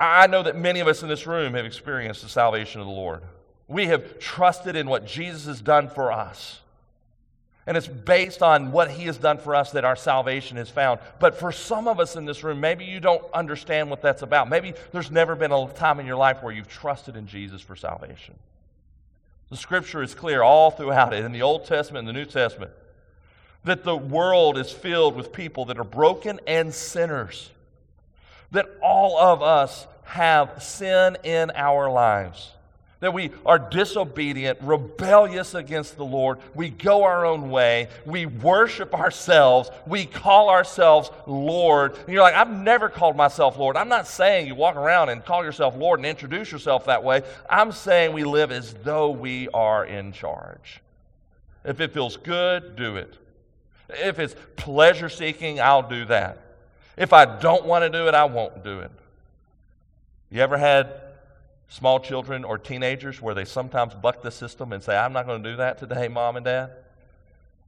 [0.00, 2.92] I know that many of us in this room have experienced the salvation of the
[2.92, 3.22] Lord.
[3.66, 6.60] We have trusted in what Jesus has done for us.
[7.68, 11.00] And it's based on what He has done for us that our salvation is found.
[11.20, 14.48] But for some of us in this room, maybe you don't understand what that's about.
[14.48, 17.76] Maybe there's never been a time in your life where you've trusted in Jesus for
[17.76, 18.36] salvation.
[19.50, 22.70] The scripture is clear all throughout it, in the Old Testament and the New Testament,
[23.64, 27.50] that the world is filled with people that are broken and sinners.
[28.50, 32.52] That all of us have sin in our lives
[33.00, 36.38] that we are disobedient, rebellious against the Lord.
[36.54, 37.88] We go our own way.
[38.04, 39.70] We worship ourselves.
[39.86, 41.96] We call ourselves Lord.
[41.96, 43.76] And you're like, I've never called myself Lord.
[43.76, 47.22] I'm not saying you walk around and call yourself Lord and introduce yourself that way.
[47.48, 50.80] I'm saying we live as though we are in charge.
[51.64, 53.16] If it feels good, do it.
[53.90, 56.38] If it's pleasure seeking, I'll do that.
[56.96, 58.90] If I don't want to do it, I won't do it.
[60.30, 61.07] You ever had
[61.68, 65.42] small children or teenagers where they sometimes buck the system and say, I'm not going
[65.42, 66.70] to do that today, mom and dad?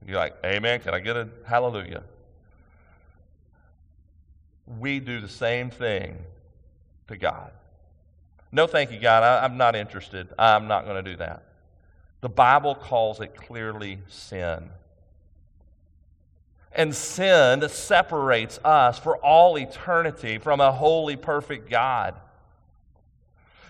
[0.05, 0.79] You're like, Amen.
[0.79, 2.03] Can I get a hallelujah?
[4.79, 6.17] We do the same thing
[7.07, 7.51] to God.
[8.51, 9.23] No, thank you, God.
[9.23, 10.27] I, am not interested.
[10.37, 11.43] I'm not going to do that.
[12.21, 14.69] The Bible calls it clearly sin.
[16.73, 22.15] And sin separates us for all eternity from a holy, perfect God.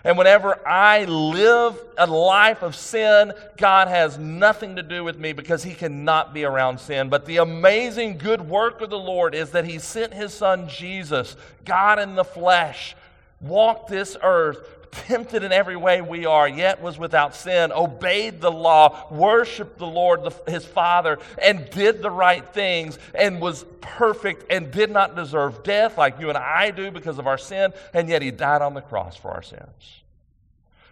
[0.04, 5.32] And whenever I live a life of sin, God has nothing to do with me
[5.32, 7.08] because He cannot be around sin.
[7.08, 11.36] But the amazing good work of the Lord is that He sent His Son Jesus,
[11.64, 12.96] God in the flesh,
[13.40, 18.50] walked this earth, tempted in every way we are, yet was without sin, obeyed the
[18.50, 24.50] law, worshiped the Lord, the, his Father, and did the right things, and was perfect
[24.50, 28.08] and did not deserve death like you and I do because of our sin, and
[28.08, 30.02] yet he died on the cross for our sins.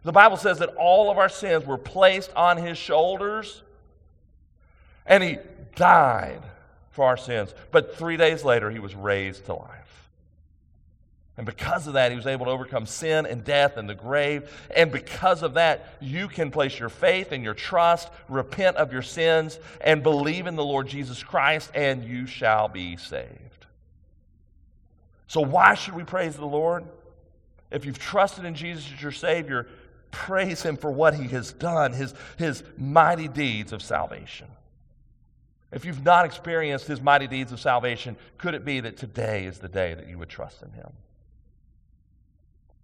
[0.02, 3.62] The Bible says that all of our sins were placed on his shoulders,
[5.04, 5.38] and he
[5.76, 6.42] died
[6.90, 7.54] for our sins.
[7.70, 9.99] But three days later, he was raised to life.
[11.40, 14.52] And because of that, he was able to overcome sin and death and the grave.
[14.76, 19.00] And because of that, you can place your faith and your trust, repent of your
[19.00, 23.64] sins, and believe in the Lord Jesus Christ, and you shall be saved.
[25.28, 26.84] So, why should we praise the Lord?
[27.70, 29.66] If you've trusted in Jesus as your Savior,
[30.10, 34.48] praise Him for what He has done, His, his mighty deeds of salvation.
[35.72, 39.60] If you've not experienced His mighty deeds of salvation, could it be that today is
[39.60, 40.92] the day that you would trust in Him?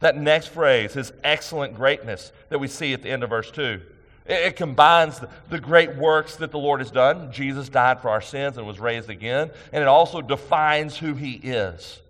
[0.01, 3.81] That next phrase, his excellent greatness, that we see at the end of verse 2.
[4.27, 7.31] It, combines the great works that the Lord has done.
[7.31, 9.51] Jesus died for our sins and was raised again.
[9.73, 12.03] And it also defines who he is.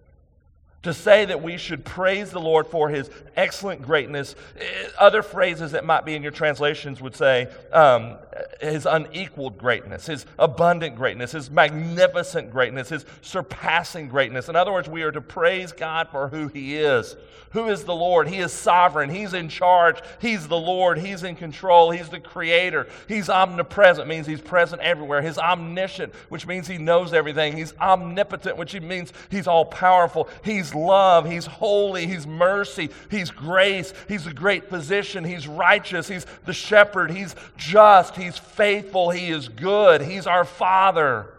[0.86, 4.64] To say that we should praise the Lord for his excellent greatness, eh,
[4.96, 8.18] other phrases that might be in your translations would say, um,
[8.60, 14.48] his unequaled greatness, his abundant greatness, his magnificent greatness, his surpassing greatness.
[14.48, 17.16] In other words, we are to praise God for who he is.
[17.50, 18.28] Who is the Lord?
[18.28, 19.08] He is sovereign.
[19.08, 20.02] He's in charge.
[20.20, 20.98] He's the Lord.
[20.98, 21.90] He's in control.
[21.90, 22.86] He's the creator.
[23.08, 25.22] He's omnipresent, means he's present everywhere.
[25.22, 27.56] He's omniscient, which means he knows everything.
[27.56, 30.28] He's omnipotent, which means he's all powerful.
[30.44, 31.28] He's love.
[31.28, 32.06] He's holy.
[32.06, 32.90] He's mercy.
[33.10, 33.92] He's grace.
[34.08, 35.24] He's a great physician.
[35.24, 36.08] He's righteous.
[36.08, 37.10] He's the shepherd.
[37.10, 38.16] He's just.
[38.16, 39.10] He's faithful.
[39.10, 40.02] He is good.
[40.02, 41.32] He's our Father.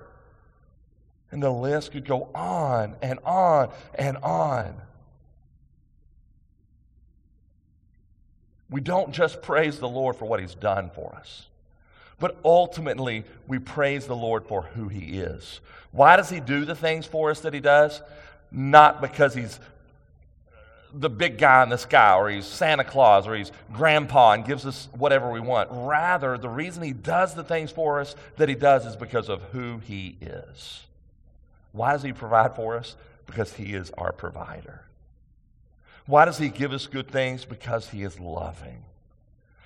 [1.31, 4.81] And the list could go on and on and on.
[8.69, 11.47] We don't just praise the Lord for what He's done for us,
[12.19, 15.61] but ultimately we praise the Lord for who He is.
[15.91, 18.01] Why does He do the things for us that He does?
[18.51, 19.59] Not because He's
[20.93, 24.65] the big guy in the sky, or he's Santa Claus, or he's grandpa and gives
[24.65, 25.69] us whatever we want.
[25.71, 29.41] Rather, the reason he does the things for us that he does is because of
[29.51, 30.85] who he is.
[31.71, 32.95] Why does he provide for us?
[33.25, 34.85] Because he is our provider.
[36.05, 37.43] Why does he give us good things?
[37.43, 38.83] Because he is loving.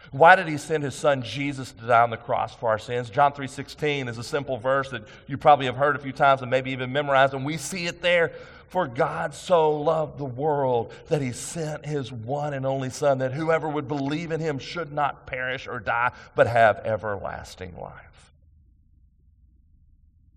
[0.10, 3.10] Why did he send his son Jesus to die on the cross for our sins?
[3.10, 6.52] John 3:16 is a simple verse that you probably have heard a few times and
[6.52, 8.34] maybe even memorized and we see it there.
[8.72, 13.34] For God so loved the world that he sent his one and only son that
[13.34, 18.32] whoever would believe in him should not perish or die but have everlasting life.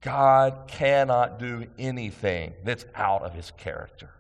[0.01, 4.11] God cannot do anything that's out of his character.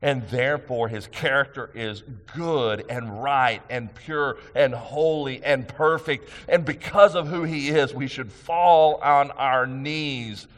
[0.00, 2.02] And therefore, his character is
[2.34, 6.30] good and right and pure and holy and perfect.
[6.48, 10.48] And because of who he is, we should fall on our knees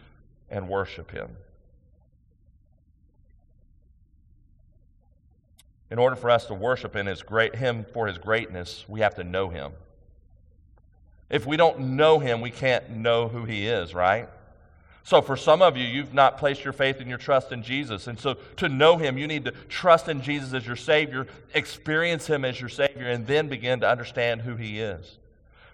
[0.48, 1.30] and worship him.
[5.90, 9.16] In order for us to worship in his great, him for his greatness, we have
[9.16, 9.72] to know him.
[11.28, 14.28] If we don't know him, we can't know who he is, right?
[15.02, 18.06] So, for some of you, you've not placed your faith and your trust in Jesus.
[18.06, 22.26] And so, to know Him, you need to trust in Jesus as your Savior, experience
[22.26, 25.18] Him as your Savior, and then begin to understand who He is.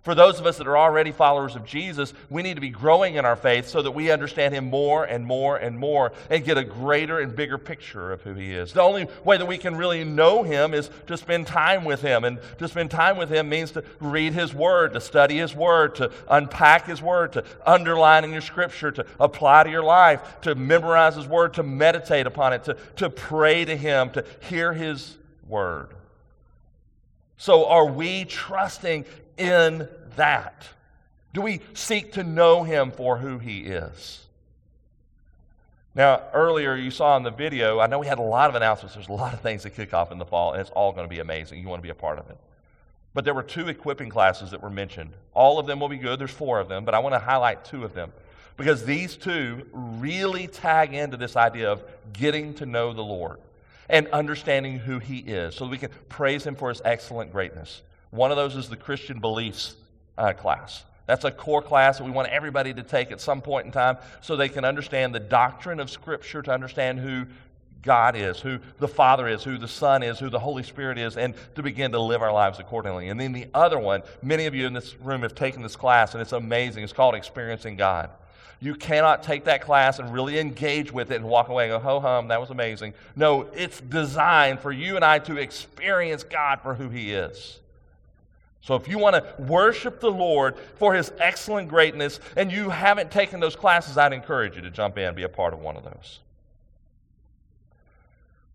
[0.07, 3.17] For those of us that are already followers of Jesus, we need to be growing
[3.17, 6.57] in our faith so that we understand Him more and more and more and get
[6.57, 8.73] a greater and bigger picture of who He is.
[8.73, 12.23] The only way that we can really know Him is to spend time with Him.
[12.23, 15.97] And to spend time with Him means to read His Word, to study His Word,
[15.97, 20.55] to unpack His Word, to underline in your Scripture, to apply to your life, to
[20.55, 25.19] memorize His Word, to meditate upon it, to, to pray to Him, to hear His
[25.49, 25.97] Word.
[27.39, 29.05] So, are we trusting
[29.37, 30.67] in that?
[31.33, 34.23] Do we seek to know him for who he is?
[35.95, 38.95] Now, earlier you saw in the video, I know we had a lot of announcements.
[38.95, 41.09] There's a lot of things that kick off in the fall, and it's all going
[41.09, 41.61] to be amazing.
[41.61, 42.37] You want to be a part of it.
[43.15, 45.13] But there were two equipping classes that were mentioned.
[45.33, 46.19] All of them will be good.
[46.19, 48.13] There's four of them, but I want to highlight two of them
[48.59, 53.39] because these two really tag into this idea of getting to know the Lord
[53.89, 57.81] and understanding who He is so that we can praise Him for His excellent greatness.
[58.17, 59.77] One of those is the Christian beliefs
[60.17, 60.85] uh, class.
[61.07, 63.99] That's a core class that we want everybody to take at some point in time
[64.21, 67.27] so they can understand the doctrine of Scripture, to understand who
[67.83, 71.17] God is, who the Father is, who the Son is, who the Holy Spirit is,
[71.17, 73.09] and to begin to live our lives accordingly.
[73.09, 76.15] And then the other one, many of you in this room have taken this class,
[76.15, 76.83] and it's amazing.
[76.83, 78.11] It's called Experiencing God.
[78.59, 81.79] You cannot take that class and really engage with it and walk away and go,
[81.79, 82.95] ho hum, that was amazing.
[83.15, 87.61] No, it's designed for you and I to experience God for who He is.
[88.67, 93.13] So if you want to worship the Lord for his excellent greatness and you haven't
[93.13, 95.77] taken those classes, I'd encourage you to jump in and be a part of one
[95.77, 96.19] of those.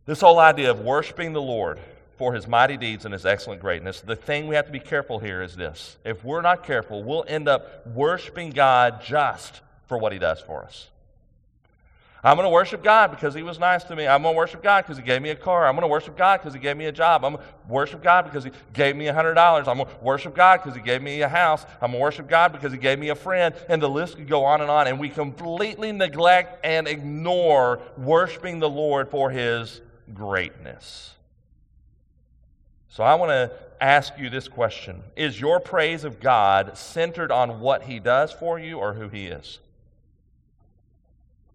[0.05, 1.79] This whole idea of worshiping the Lord
[2.17, 5.19] for his mighty deeds and his excellent greatness, the thing we have to be careful
[5.19, 5.95] here is this.
[6.03, 10.61] If we're not careful, we'll end up worshiping God just for what he does for
[10.61, 10.90] us.
[12.23, 14.07] I'm going to worship God because He was nice to me.
[14.07, 15.65] I'm going to worship God because He gave me a car.
[15.65, 17.25] I'm going to worship God because He gave me a job.
[17.25, 19.67] I'm going to worship God because He gave me $100.
[19.67, 21.65] I'm going to worship God because He gave me a house.
[21.81, 23.55] I'm going to worship God because He gave me a friend.
[23.69, 24.87] And the list could go on and on.
[24.87, 29.81] And we completely neglect and ignore worshiping the Lord for His
[30.13, 31.15] greatness.
[32.89, 37.61] So I want to ask you this question Is your praise of God centered on
[37.61, 39.57] what He does for you or who He is?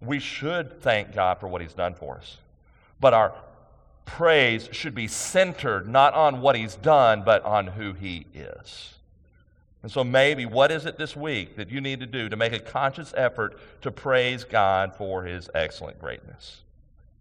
[0.01, 2.39] We should thank God for what He's done for us.
[3.01, 3.35] But our
[4.05, 8.95] praise should be centered not on what He's done, but on who He is.
[9.83, 12.53] And so, maybe, what is it this week that you need to do to make
[12.53, 16.63] a conscious effort to praise God for His excellent greatness?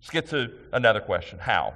[0.02, 1.76] Let's get to another question How?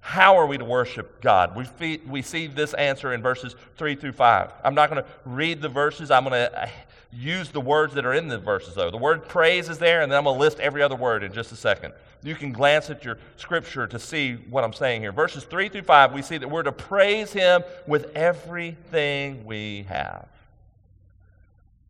[0.00, 1.56] How are we to worship God?
[1.56, 4.52] We, we see this answer in verses 3 through 5.
[4.64, 6.10] I'm not going to read the verses.
[6.10, 6.70] I'm going to
[7.12, 8.90] use the words that are in the verses, though.
[8.90, 11.32] The word praise is there, and then I'm going to list every other word in
[11.32, 11.94] just a second.
[12.22, 15.12] You can glance at your scripture to see what I'm saying here.
[15.12, 20.28] Verses 3 through 5, we see that we're to praise Him with everything we have.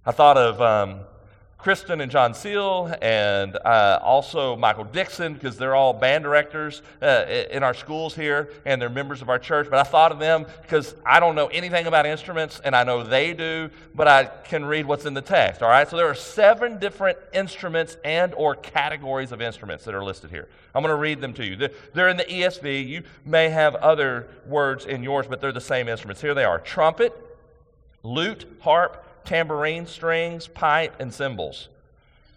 [0.05, 1.01] I thought of um,
[1.59, 7.25] Kristen and John Seal, and uh, also Michael Dixon, because they're all band directors uh,
[7.51, 9.67] in our schools here, and they're members of our church.
[9.69, 13.03] But I thought of them because I don't know anything about instruments, and I know
[13.03, 15.61] they do, but I can read what's in the text.
[15.61, 20.05] All right, so there are seven different instruments and or categories of instruments that are
[20.05, 20.49] listed here.
[20.77, 21.69] I'm going to read them to you.
[21.93, 22.87] They're in the ESV.
[22.87, 26.21] You may have other words in yours, but they're the same instruments.
[26.21, 27.13] Here they are: trumpet,
[28.05, 31.69] lute, harp tambourine, strings, pipe, and cymbals.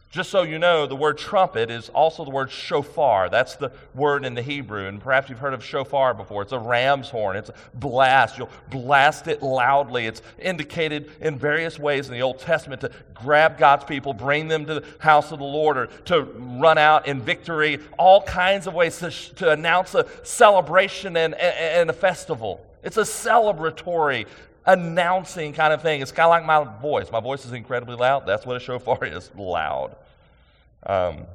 [0.10, 3.30] Just so you know, the word trumpet is also the word shofar.
[3.30, 4.88] That's the word in the Hebrew.
[4.88, 6.42] And perhaps you've heard of shofar before.
[6.42, 8.38] It's a ram's horn, it's a blast.
[8.38, 10.06] You'll blast it loudly.
[10.06, 14.66] It's indicated in various ways in the Old Testament to grab God's people, bring them
[14.66, 17.80] to the house of the Lord, or to run out in victory.
[17.98, 22.66] All kinds of ways to, to announce a celebration and, and, and a festival.
[22.84, 24.26] It's a celebratory
[24.66, 26.02] announcing kind of thing.
[26.02, 27.12] It's kind of like my voice.
[27.12, 28.26] My voice is incredibly loud.
[28.26, 29.96] That's what a shofar is loud.
[30.84, 31.26] Um,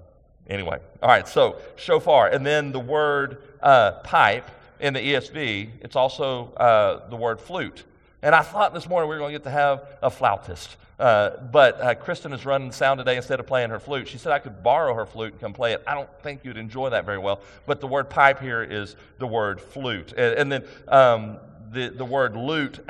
[0.48, 2.28] anyway, all right, so shofar.
[2.28, 4.50] And then the word uh, pipe
[4.80, 7.84] in the ESV, it's also uh, the word flute.
[8.22, 10.76] And I thought this morning we were going to get to have a flautist.
[10.98, 14.08] Uh, but uh, Kristen is running sound today instead of playing her flute.
[14.08, 15.82] She said I could borrow her flute and come play it.
[15.86, 17.42] I don't think you'd enjoy that very well.
[17.66, 20.12] But the word pipe here is the word flute.
[20.16, 21.36] And, and then um,
[21.76, 22.80] the, the word lute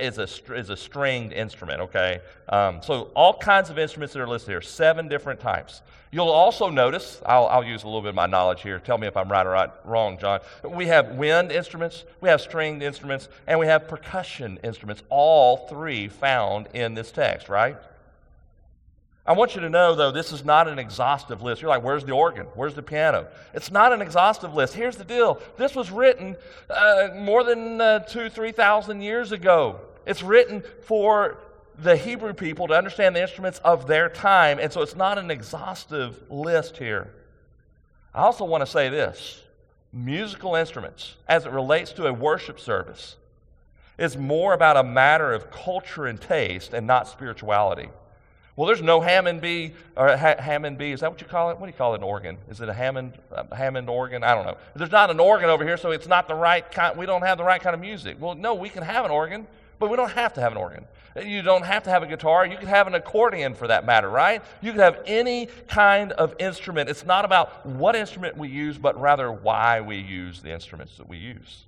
[0.00, 2.20] is, a, is a stringed instrument, okay?
[2.48, 5.82] Um, so, all kinds of instruments that are listed here, seven different types.
[6.12, 8.78] You'll also notice, I'll, I'll use a little bit of my knowledge here.
[8.78, 10.40] Tell me if I'm right or right, wrong, John.
[10.64, 16.08] We have wind instruments, we have stringed instruments, and we have percussion instruments, all three
[16.08, 17.76] found in this text, right?
[19.26, 21.60] I want you to know, though, this is not an exhaustive list.
[21.60, 22.46] You're like, where's the organ?
[22.54, 23.26] Where's the piano?
[23.54, 24.74] It's not an exhaustive list.
[24.74, 26.36] Here's the deal this was written
[26.70, 29.80] uh, more than uh, two, 3,000 years ago.
[30.06, 31.38] It's written for
[31.78, 35.30] the Hebrew people to understand the instruments of their time, and so it's not an
[35.30, 37.10] exhaustive list here.
[38.14, 39.42] I also want to say this
[39.92, 43.16] musical instruments, as it relates to a worship service,
[43.98, 47.88] is more about a matter of culture and taste and not spirituality.
[48.56, 50.92] Well, there's no Hammond B or ha- Hammond B.
[50.92, 51.58] Is that what you call it?
[51.58, 51.98] What do you call it?
[51.98, 52.38] An organ?
[52.48, 54.24] Is it a Hammond uh, Hammond organ?
[54.24, 54.56] I don't know.
[54.74, 56.96] There's not an organ over here, so it's not the right kind.
[56.96, 58.16] We don't have the right kind of music.
[58.18, 59.46] Well, no, we can have an organ,
[59.78, 60.86] but we don't have to have an organ.
[61.22, 62.46] You don't have to have a guitar.
[62.46, 64.42] You can have an accordion for that matter, right?
[64.62, 66.88] You can have any kind of instrument.
[66.88, 71.08] It's not about what instrument we use, but rather why we use the instruments that
[71.08, 71.64] we use.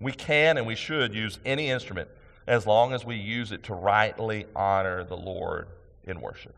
[0.00, 2.08] We can and we should use any instrument
[2.46, 5.68] as long as we use it to rightly honor the Lord
[6.04, 6.54] in worship.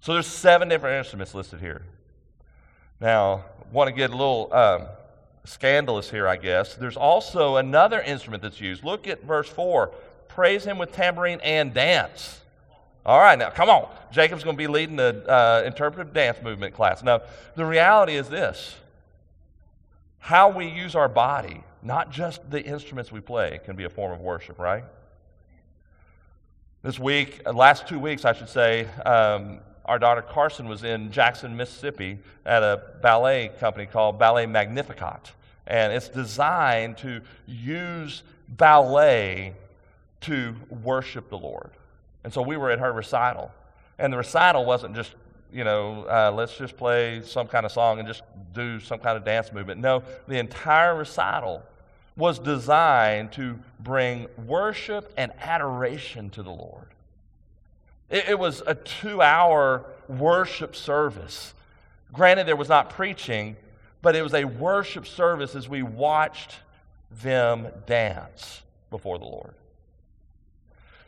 [0.00, 1.82] So there's seven different instruments listed here.
[3.00, 4.82] Now, want to get a little um,
[5.44, 6.74] scandalous here, I guess.
[6.74, 8.84] There's also another instrument that's used.
[8.84, 9.92] Look at verse 4.
[10.28, 12.40] Praise him with tambourine and dance.
[13.04, 13.88] All right, now come on.
[14.10, 17.02] Jacob's going to be leading the uh, interpretive dance movement class.
[17.02, 17.22] Now,
[17.54, 18.74] the reality is this
[20.26, 24.12] how we use our body not just the instruments we play can be a form
[24.12, 24.82] of worship, right?
[26.82, 31.12] This week, uh, last two weeks, I should say, um, our daughter Carson was in
[31.12, 35.30] Jackson, Mississippi at a ballet company called Ballet Magnificat.
[35.68, 39.54] And it's designed to use ballet
[40.22, 41.70] to worship the Lord.
[42.24, 43.52] And so we were at her recital.
[43.96, 45.14] And the recital wasn't just
[45.56, 49.16] you know, uh, let's just play some kind of song and just do some kind
[49.16, 49.80] of dance movement.
[49.80, 51.62] No, the entire recital
[52.14, 56.88] was designed to bring worship and adoration to the Lord.
[58.10, 61.54] It, it was a two hour worship service.
[62.12, 63.56] Granted, there was not preaching,
[64.02, 66.56] but it was a worship service as we watched
[67.22, 69.54] them dance before the Lord.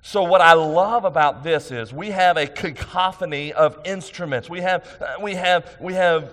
[0.09, 4.49] So, what I love about this is we have a cacophony of instruments.
[4.49, 6.33] We have, uh, we have, we have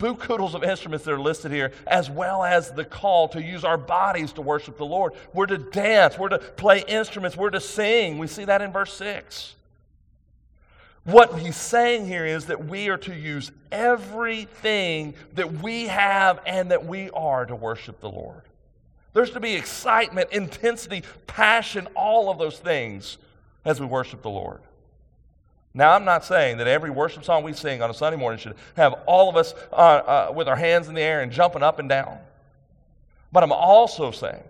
[0.00, 3.78] bukudos of instruments that are listed here, as well as the call to use our
[3.78, 5.12] bodies to worship the Lord.
[5.32, 8.18] We're to dance, we're to play instruments, we're to sing.
[8.18, 9.54] We see that in verse 6.
[11.04, 16.72] What he's saying here is that we are to use everything that we have and
[16.72, 18.42] that we are to worship the Lord.
[19.14, 23.16] There's to be excitement, intensity, passion, all of those things
[23.64, 24.60] as we worship the Lord.
[25.72, 28.56] Now, I'm not saying that every worship song we sing on a Sunday morning should
[28.76, 31.78] have all of us uh, uh, with our hands in the air and jumping up
[31.78, 32.18] and down.
[33.32, 34.44] But I'm also saying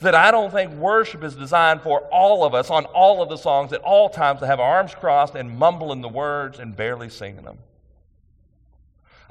[0.00, 3.38] that I don't think worship is designed for all of us on all of the
[3.38, 7.08] songs at all times to have our arms crossed and mumbling the words and barely
[7.08, 7.58] singing them.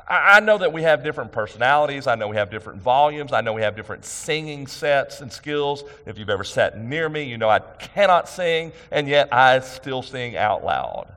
[0.08, 2.06] I know that we have different personalities.
[2.06, 3.34] I know we have different volumes.
[3.34, 5.84] I know we have different singing sets and skills.
[6.06, 10.04] If you've ever sat near me, you know I cannot sing, and yet I still
[10.04, 11.08] sing out loud.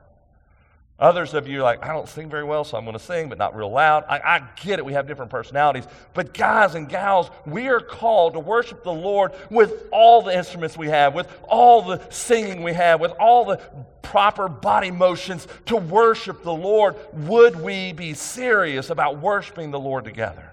[0.99, 3.29] Others of you are like, I don't sing very well, so I'm going to sing,
[3.29, 4.03] but not real loud.
[4.09, 4.85] I, I, get it.
[4.85, 5.85] We have different personalities.
[6.13, 10.77] But, guys and gals, we are called to worship the Lord with all the instruments
[10.77, 13.57] we have, with all the singing we have, with all the
[14.01, 16.95] proper body motions to worship the Lord.
[17.13, 20.51] Would we be serious about worshiping the Lord together?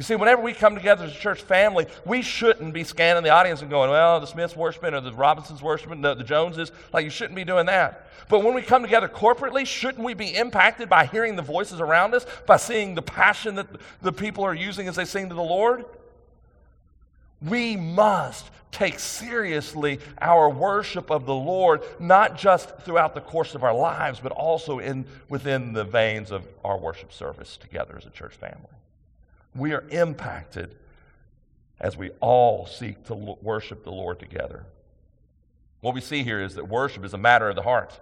[0.00, 3.28] You see, whenever we come together as a church family, we shouldn't be scanning the
[3.28, 6.72] audience and going, well, the Smiths worshiping or the Robinsons worshiping, the, the Joneses.
[6.90, 8.08] Like, you shouldn't be doing that.
[8.30, 12.14] But when we come together corporately, shouldn't we be impacted by hearing the voices around
[12.14, 13.66] us, by seeing the passion that
[14.00, 15.84] the people are using as they sing to the Lord?
[17.42, 23.64] We must take seriously our worship of the Lord, not just throughout the course of
[23.64, 28.10] our lives, but also in, within the veins of our worship service together as a
[28.10, 28.79] church family.
[29.54, 30.76] We are impacted
[31.80, 34.64] as we all seek to worship the Lord together.
[35.80, 37.98] What we see here is that worship is a matter of the heart.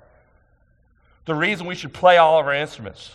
[1.27, 3.13] The reason we should play all of our instruments,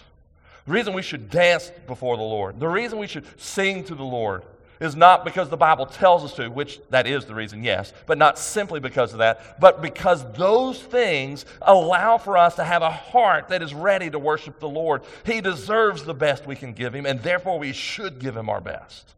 [0.65, 4.03] the reason we should dance before the Lord, the reason we should sing to the
[4.03, 4.43] Lord
[4.84, 8.17] is not because the Bible tells us to, which that is the reason, yes, but
[8.17, 12.89] not simply because of that, but because those things allow for us to have a
[12.91, 15.03] heart that is ready to worship the Lord.
[15.25, 18.61] He deserves the best we can give Him, and therefore we should give Him our
[18.61, 19.13] best.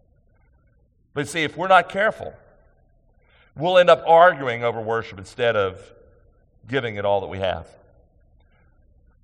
[1.13, 2.33] But see, if we're not careful,
[3.55, 5.81] we'll end up arguing over worship instead of
[6.67, 7.67] giving it all that we have.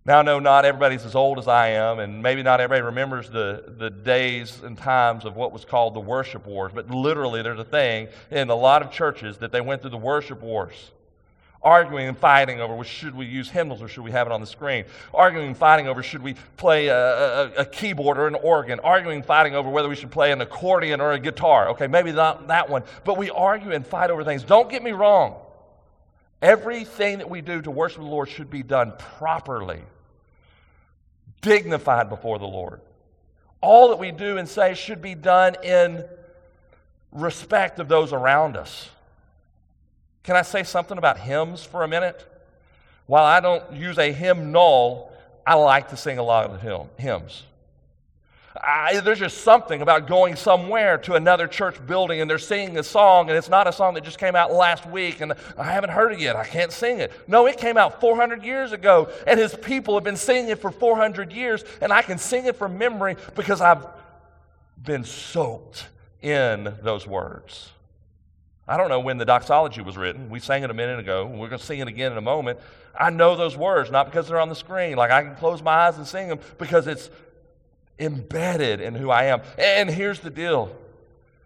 [0.04, 3.64] Now, know not everybody's as old as I am, and maybe not everybody remembers the,
[3.78, 7.64] the days and times of what was called the worship wars, but literally there's a
[7.64, 10.92] thing in a lot of churches that they went through the worship wars.
[11.64, 14.42] Arguing and fighting over well, should we use hymnals or should we have it on
[14.42, 14.86] the screen?
[15.14, 18.80] Arguing and fighting over should we play a, a, a keyboard or an organ?
[18.80, 21.70] Arguing and fighting over whether we should play an accordion or a guitar.
[21.70, 24.44] Okay, maybe not that one, but we argue and fight over things.
[24.44, 25.40] Don't get me wrong.
[26.42, 29.82] Everything that we do to worship the Lord should be done properly,
[31.42, 32.82] dignified before the Lord.
[33.62, 36.04] All that we do and say should be done in
[37.12, 38.90] respect of those around us.
[40.24, 42.26] Can I say something about hymns for a minute?
[43.06, 45.12] While I don't use a hymnal,
[45.46, 46.62] I like to sing a lot of
[46.98, 47.44] hymns.
[48.56, 52.84] I, there's just something about going somewhere to another church building and they're singing a
[52.84, 55.92] song, and it's not a song that just came out last week and I haven't
[55.92, 56.36] heard it yet.
[56.36, 57.12] I can't sing it.
[57.28, 60.72] No, it came out 400 years ago, and his people have been singing it for
[60.72, 63.86] 400 years, and I can sing it from memory because I've
[64.84, 65.88] been soaked
[66.22, 67.72] in those words.
[68.68, 70.30] I don't know when the doxology was written.
[70.30, 71.26] We sang it a minute ago.
[71.26, 72.60] We're going to sing it again in a moment.
[72.98, 74.98] I know those words, not because they're on the screen.
[74.98, 77.10] Like I can close my eyes and sing them because it's
[78.02, 79.42] embedded in who I am.
[79.58, 80.76] And here's the deal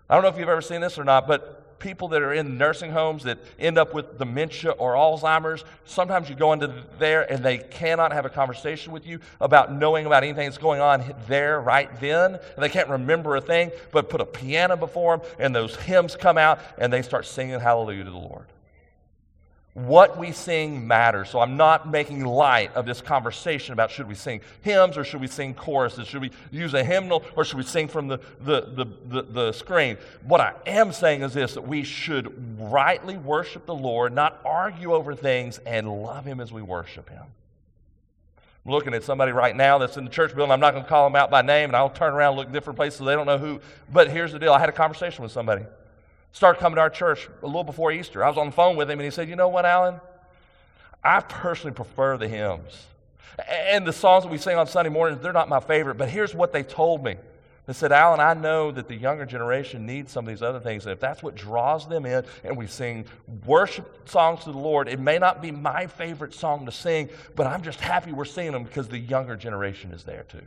[0.09, 2.57] I don't know if you've ever seen this or not, but people that are in
[2.57, 7.43] nursing homes that end up with dementia or Alzheimer's, sometimes you go into there and
[7.43, 11.59] they cannot have a conversation with you about knowing about anything that's going on there
[11.59, 12.35] right then.
[12.35, 16.15] And they can't remember a thing, but put a piano before them and those hymns
[16.15, 18.45] come out and they start singing hallelujah to the Lord.
[19.75, 21.29] What we sing matters.
[21.29, 25.19] So I'm not making light of this conversation about should we sing hymns or should
[25.19, 26.07] we sing choruses?
[26.07, 29.51] Should we use a hymnal or should we sing from the, the, the, the, the
[29.51, 29.97] screen?
[30.23, 34.93] What I am saying is this that we should rightly worship the Lord, not argue
[34.93, 37.23] over things, and love Him as we worship Him.
[38.65, 40.53] I'm looking at somebody right now that's in the church building.
[40.53, 42.51] I'm not going to call them out by name, and I'll turn around and look
[42.53, 43.59] different places so they don't know who.
[43.91, 45.65] But here's the deal I had a conversation with somebody
[46.35, 48.21] started coming to our church a little before Easter.
[48.21, 50.01] I was on the phone with him and he said, You know what, Alan?
[51.01, 52.87] I personally prefer the hymns.
[53.47, 56.35] And the songs that we sing on Sunday mornings, they're not my favorite, but here's
[56.35, 57.15] what they told me.
[57.67, 60.85] They said, Alan, I know that the younger generation needs some of these other things.
[60.85, 63.05] And if that's what draws them in and we sing
[63.45, 67.47] worship songs to the Lord, it may not be my favorite song to sing, but
[67.47, 70.43] I'm just happy we're singing them because the younger generation is there too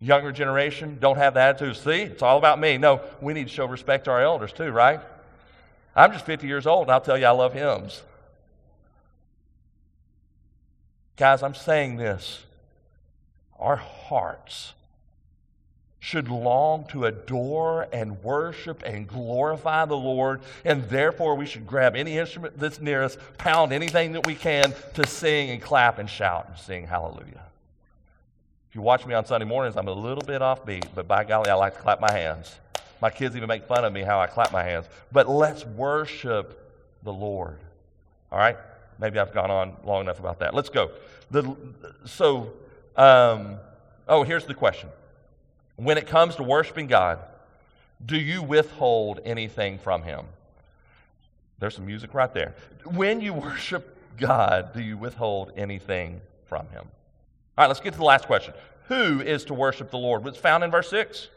[0.00, 2.78] younger generation don't have the attitude, see, it's all about me.
[2.78, 5.00] No, we need to show respect to our elders too, right?
[5.94, 8.02] I'm just 50 years old, and I'll tell you I love hymns.
[11.16, 12.44] Guys, I'm saying this.
[13.58, 14.72] Our hearts
[15.98, 21.94] should long to adore and worship and glorify the Lord, and therefore we should grab
[21.94, 26.08] any instrument that's near us, pound anything that we can to sing and clap and
[26.08, 27.49] shout and sing hallelujah.
[28.70, 31.50] If you watch me on Sunday mornings, I'm a little bit offbeat, but by golly,
[31.50, 32.54] I like to clap my hands.
[33.02, 34.86] My kids even make fun of me how I clap my hands.
[35.10, 37.58] But let's worship the Lord.
[38.30, 38.56] All right?
[39.00, 40.54] Maybe I've gone on long enough about that.
[40.54, 40.92] Let's go.
[41.32, 41.56] The,
[42.04, 42.52] so,
[42.94, 43.56] um,
[44.06, 44.88] oh, here's the question
[45.74, 47.18] when it comes to worshiping God,
[48.06, 50.26] do you withhold anything from Him?
[51.58, 52.54] There's some music right there.
[52.84, 56.86] When you worship God, do you withhold anything from Him?
[57.60, 58.54] All right, let's get to the last question.
[58.88, 60.26] Who is to worship the Lord?
[60.26, 61.28] It's found in verse 6.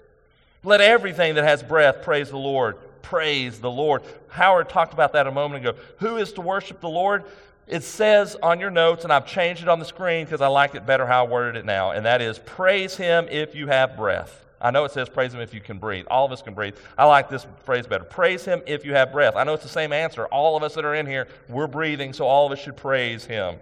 [0.64, 2.78] Let everything that has breath praise the Lord.
[3.02, 4.04] Praise the Lord.
[4.30, 5.78] Howard talked about that a moment ago.
[5.98, 7.26] Who is to worship the Lord?
[7.68, 10.76] It says on your notes, and I've changed it on the screen because I like
[10.76, 13.98] it better how I worded it now, and that is praise Him if you have
[13.98, 14.46] breath.
[14.62, 16.06] I know it says praise Him if you can breathe.
[16.10, 16.78] All of us can breathe.
[16.98, 18.06] I like this phrase better.
[18.06, 19.36] Praise Him if you have breath.
[19.36, 20.26] I know it's the same answer.
[20.28, 23.26] All of us that are in here, we're breathing, so all of us should praise
[23.26, 23.58] Him.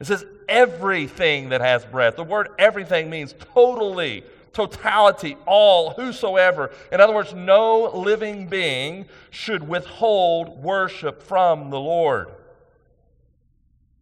[0.00, 2.16] It says everything that has breath.
[2.16, 6.70] The word everything means totally, totality, all, whosoever.
[6.90, 12.30] In other words, no living being should withhold worship from the Lord.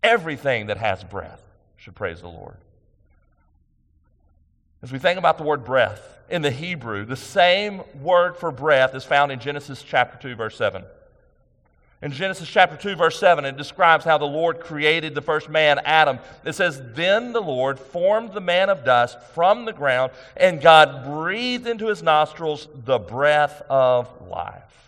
[0.04, 1.42] Everything that has breath
[1.76, 2.56] should praise the Lord.
[4.80, 8.94] As we think about the word breath in the Hebrew, the same word for breath
[8.94, 10.84] is found in Genesis chapter 2, verse 7.
[12.00, 15.80] In Genesis chapter 2, verse 7, it describes how the Lord created the first man,
[15.84, 16.20] Adam.
[16.44, 21.04] It says, Then the Lord formed the man of dust from the ground, and God
[21.04, 24.87] breathed into his nostrils the breath of life.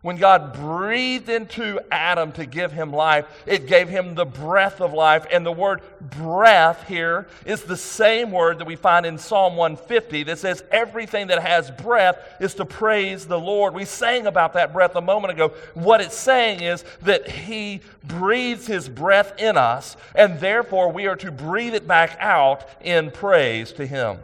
[0.00, 4.92] When God breathed into Adam to give him life, it gave him the breath of
[4.92, 5.26] life.
[5.32, 10.22] And the word breath here is the same word that we find in Psalm 150
[10.22, 13.74] that says everything that has breath is to praise the Lord.
[13.74, 15.48] We sang about that breath a moment ago.
[15.74, 21.16] What it's saying is that he breathes his breath in us, and therefore we are
[21.16, 24.18] to breathe it back out in praise to him.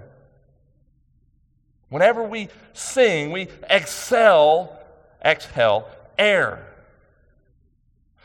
[1.88, 4.80] Whenever we sing, we excel
[5.24, 6.66] exhale air.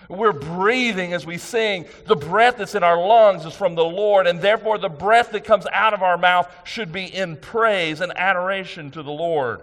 [0.10, 1.86] We're breathing as we sing.
[2.08, 5.44] The breath that's in our lungs is from the Lord, and therefore the breath that
[5.44, 9.62] comes out of our mouth should be in praise and adoration to the Lord.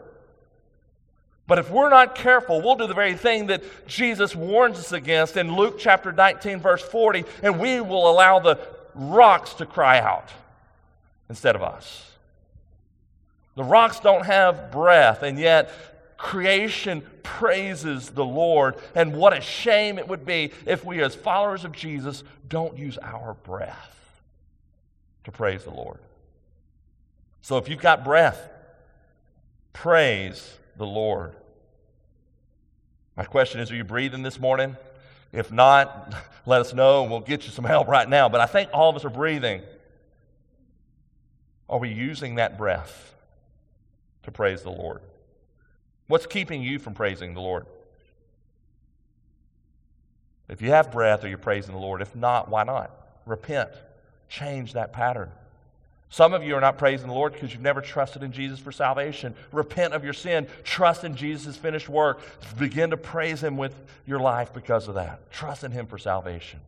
[1.49, 5.37] But if we're not careful, we'll do the very thing that Jesus warns us against
[5.37, 8.59] in Luke chapter 19, verse 40, and we will allow the
[8.95, 10.29] rocks to cry out
[11.29, 12.09] instead of us.
[13.57, 15.71] The rocks don't have breath, and yet
[16.17, 18.77] creation praises the Lord.
[18.95, 22.99] And what a shame it would be if we, as followers of Jesus, don't use
[23.03, 24.23] our breath
[25.25, 25.99] to praise the Lord.
[27.43, 28.49] So if you've got breath,
[29.73, 31.35] praise the Lord.
[33.17, 34.77] My question is Are you breathing this morning?
[35.33, 36.15] If not,
[36.47, 38.29] let us know and we'll get you some help right now.
[38.29, 39.63] But I think all of us are breathing.
[41.69, 43.15] Are we using that breath
[44.23, 45.01] to praise the Lord?
[46.07, 47.67] What's keeping you from praising the Lord?
[50.49, 52.01] If you have breath, are you praising the Lord?
[52.01, 52.91] If not, why not?
[53.27, 53.71] Repent.
[54.29, 55.31] Change that pattern.
[56.09, 58.71] Some of you are not praising the Lord because you've never trusted in Jesus for
[58.71, 59.35] salvation.
[59.51, 60.47] Repent of your sin.
[60.63, 62.21] Trust in Jesus' finished work.
[62.59, 63.75] Begin to praise Him with
[64.07, 65.31] your life because of that.
[65.33, 66.61] Trust in Him for salvation.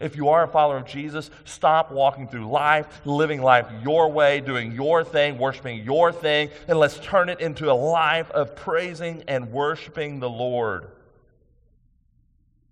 [0.00, 4.40] If you are a follower of Jesus, stop walking through life, living life your way,
[4.40, 9.22] doing your thing, worshiping your thing, and let's turn it into a life of praising
[9.28, 10.88] and worshiping the Lord.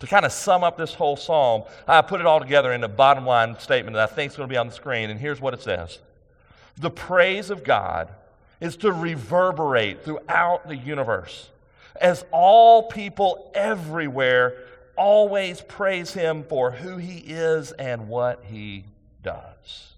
[0.00, 2.88] To kind of sum up this whole psalm, I put it all together in a
[2.88, 5.40] bottom line statement that I think is going to be on the screen, and here's
[5.40, 5.98] what it says
[6.78, 8.08] The praise of God
[8.58, 11.50] is to reverberate throughout the universe
[12.00, 14.64] as all people everywhere
[14.98, 18.84] always praise him for who he is and what he
[19.22, 19.92] does.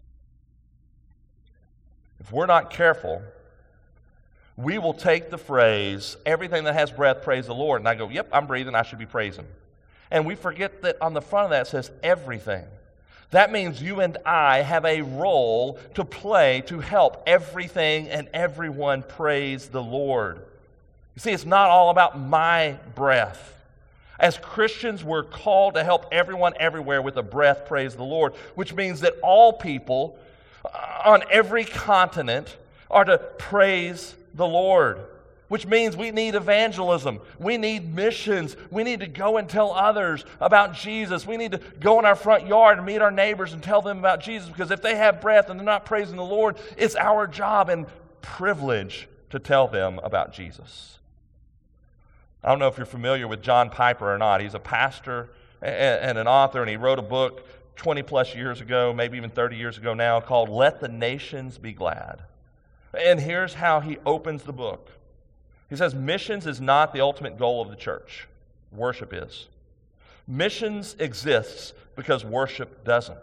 [2.20, 3.22] If we're not careful,
[4.56, 7.80] we will take the phrase, everything that has breath, praise the Lord.
[7.80, 9.46] And I go, yep, I'm breathing, I should be praising.
[10.10, 12.64] And we forget that on the front of that says everything.
[13.30, 19.02] That means you and I have a role to play to help everything and everyone
[19.02, 20.38] praise the Lord.
[21.14, 23.59] You see, it's not all about my breath.
[24.20, 28.74] As Christians, we're called to help everyone everywhere with a breath praise the Lord, which
[28.74, 30.18] means that all people
[30.62, 32.54] uh, on every continent
[32.90, 35.00] are to praise the Lord.
[35.48, 37.18] which means we need evangelism.
[37.40, 38.54] We need missions.
[38.70, 41.26] We need to go and tell others about Jesus.
[41.26, 43.98] We need to go in our front yard and meet our neighbors and tell them
[43.98, 47.26] about Jesus because if they have breath and they're not praising the Lord, it's our
[47.26, 47.86] job and
[48.22, 50.99] privilege to tell them about Jesus.
[52.42, 54.40] I don't know if you're familiar with John Piper or not.
[54.40, 55.30] He's a pastor
[55.60, 59.56] and an author, and he wrote a book 20 plus years ago, maybe even 30
[59.56, 62.22] years ago now, called Let the Nations Be Glad.
[62.98, 64.90] And here's how he opens the book.
[65.68, 68.26] He says, Missions is not the ultimate goal of the church,
[68.72, 69.48] worship is.
[70.26, 73.18] Missions exists because worship doesn't.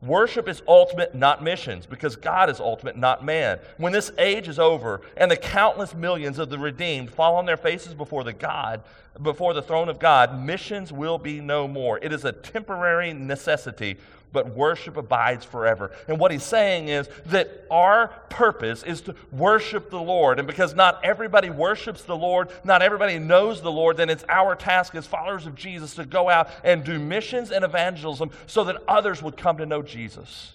[0.00, 3.58] Worship is ultimate, not missions, because God is ultimate, not man.
[3.78, 7.56] When this age is over and the countless millions of the redeemed fall on their
[7.56, 8.82] faces before the God,
[9.20, 11.98] before the throne of God, missions will be no more.
[11.98, 13.96] It is a temporary necessity
[14.32, 15.90] but worship abides forever.
[16.06, 20.38] And what he's saying is that our purpose is to worship the Lord.
[20.38, 24.54] And because not everybody worships the Lord, not everybody knows the Lord, then it's our
[24.54, 28.76] task as followers of Jesus to go out and do missions and evangelism so that
[28.86, 30.54] others would come to know Jesus,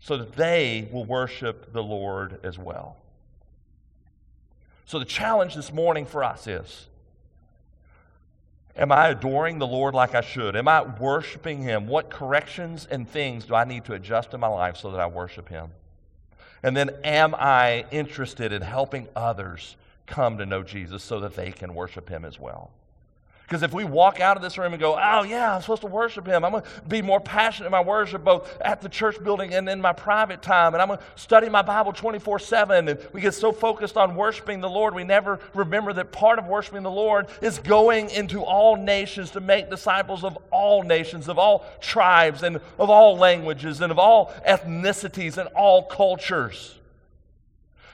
[0.00, 2.96] so that they will worship the Lord as well.
[4.86, 6.86] So the challenge this morning for us is
[8.76, 10.56] Am I adoring the Lord like I should?
[10.56, 11.86] Am I worshiping Him?
[11.86, 15.06] What corrections and things do I need to adjust in my life so that I
[15.06, 15.70] worship Him?
[16.62, 21.52] And then, am I interested in helping others come to know Jesus so that they
[21.52, 22.70] can worship Him as well?
[23.50, 25.88] Because if we walk out of this room and go, oh, yeah, I'm supposed to
[25.88, 29.20] worship Him, I'm going to be more passionate in my worship both at the church
[29.24, 32.88] building and in my private time, and I'm going to study my Bible 24 7,
[32.88, 36.46] and we get so focused on worshiping the Lord, we never remember that part of
[36.46, 41.36] worshiping the Lord is going into all nations to make disciples of all nations, of
[41.36, 46.76] all tribes, and of all languages, and of all ethnicities, and all cultures.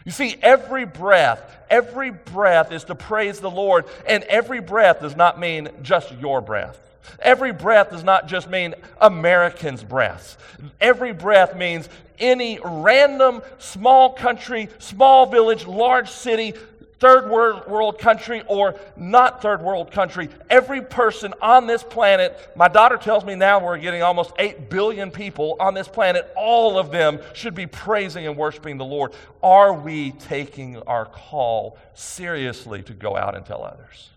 [0.07, 5.17] You see, every breath, every breath is to praise the Lord, and every breath does
[5.17, 6.79] not mean just your breath.
[7.19, 10.39] Every breath does not just mean Americans' breaths.
[10.81, 11.89] Every breath means
[12.21, 16.55] any random small country, small village, large city,
[16.99, 22.97] third world country or not third world country, every person on this planet, my daughter
[22.97, 27.20] tells me now we're getting almost 8 billion people on this planet, all of them
[27.34, 29.12] should be praising and worshiping the Lord.
[29.42, 34.11] Are we taking our call seriously to go out and tell others?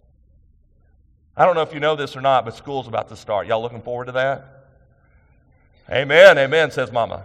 [1.35, 3.47] I don't know if you know this or not, but school's about to start.
[3.47, 4.67] Y'all looking forward to that?
[5.89, 7.23] Amen, amen, says Mama.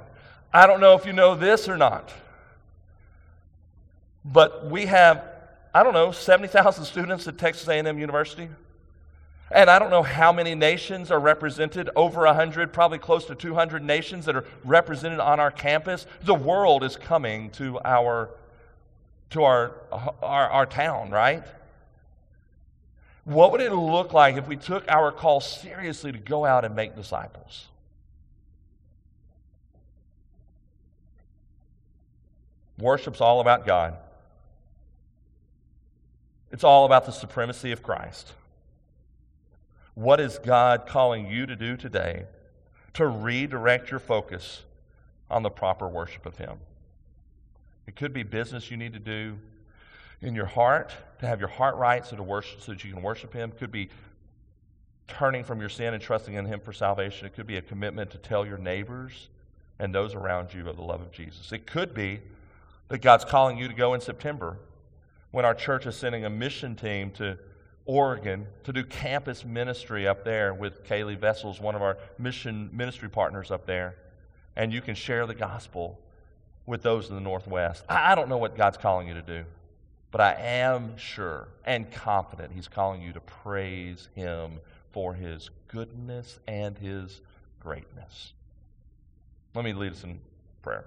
[0.52, 2.12] I don't know if you know this or not,
[4.24, 5.33] but we have
[5.74, 8.48] I don't know, 70,000 students at Texas A&M University.
[9.50, 13.82] And I don't know how many nations are represented, over 100, probably close to 200
[13.82, 16.06] nations that are represented on our campus.
[16.22, 18.30] The world is coming to our,
[19.30, 19.72] to our,
[20.22, 21.44] our, our town, right?
[23.24, 26.76] What would it look like if we took our call seriously to go out and
[26.76, 27.66] make disciples?
[32.78, 33.96] Worship's all about God.
[36.54, 38.32] It's all about the supremacy of Christ.
[39.94, 42.26] What is God calling you to do today
[42.92, 44.62] to redirect your focus
[45.28, 46.58] on the proper worship of Him?
[47.88, 49.36] It could be business you need to do
[50.20, 53.02] in your heart to have your heart right so to worship so that you can
[53.02, 53.50] worship Him.
[53.50, 53.88] It could be
[55.08, 57.26] turning from your sin and trusting in Him for salvation.
[57.26, 59.28] It could be a commitment to tell your neighbors
[59.80, 61.50] and those around you of the love of Jesus.
[61.50, 62.20] It could be
[62.90, 64.56] that God's calling you to go in September
[65.34, 67.36] when our church is sending a mission team to
[67.86, 73.10] Oregon to do campus ministry up there with Kaylee Vessels, one of our mission ministry
[73.10, 73.96] partners up there.
[74.54, 75.98] And you can share the gospel
[76.66, 77.82] with those in the Northwest.
[77.88, 79.44] I don't know what God's calling you to do,
[80.12, 84.60] but I am sure and confident He's calling you to praise Him
[84.92, 87.20] for His goodness and His
[87.58, 88.34] greatness.
[89.52, 90.20] Let me lead us in
[90.62, 90.84] prayer.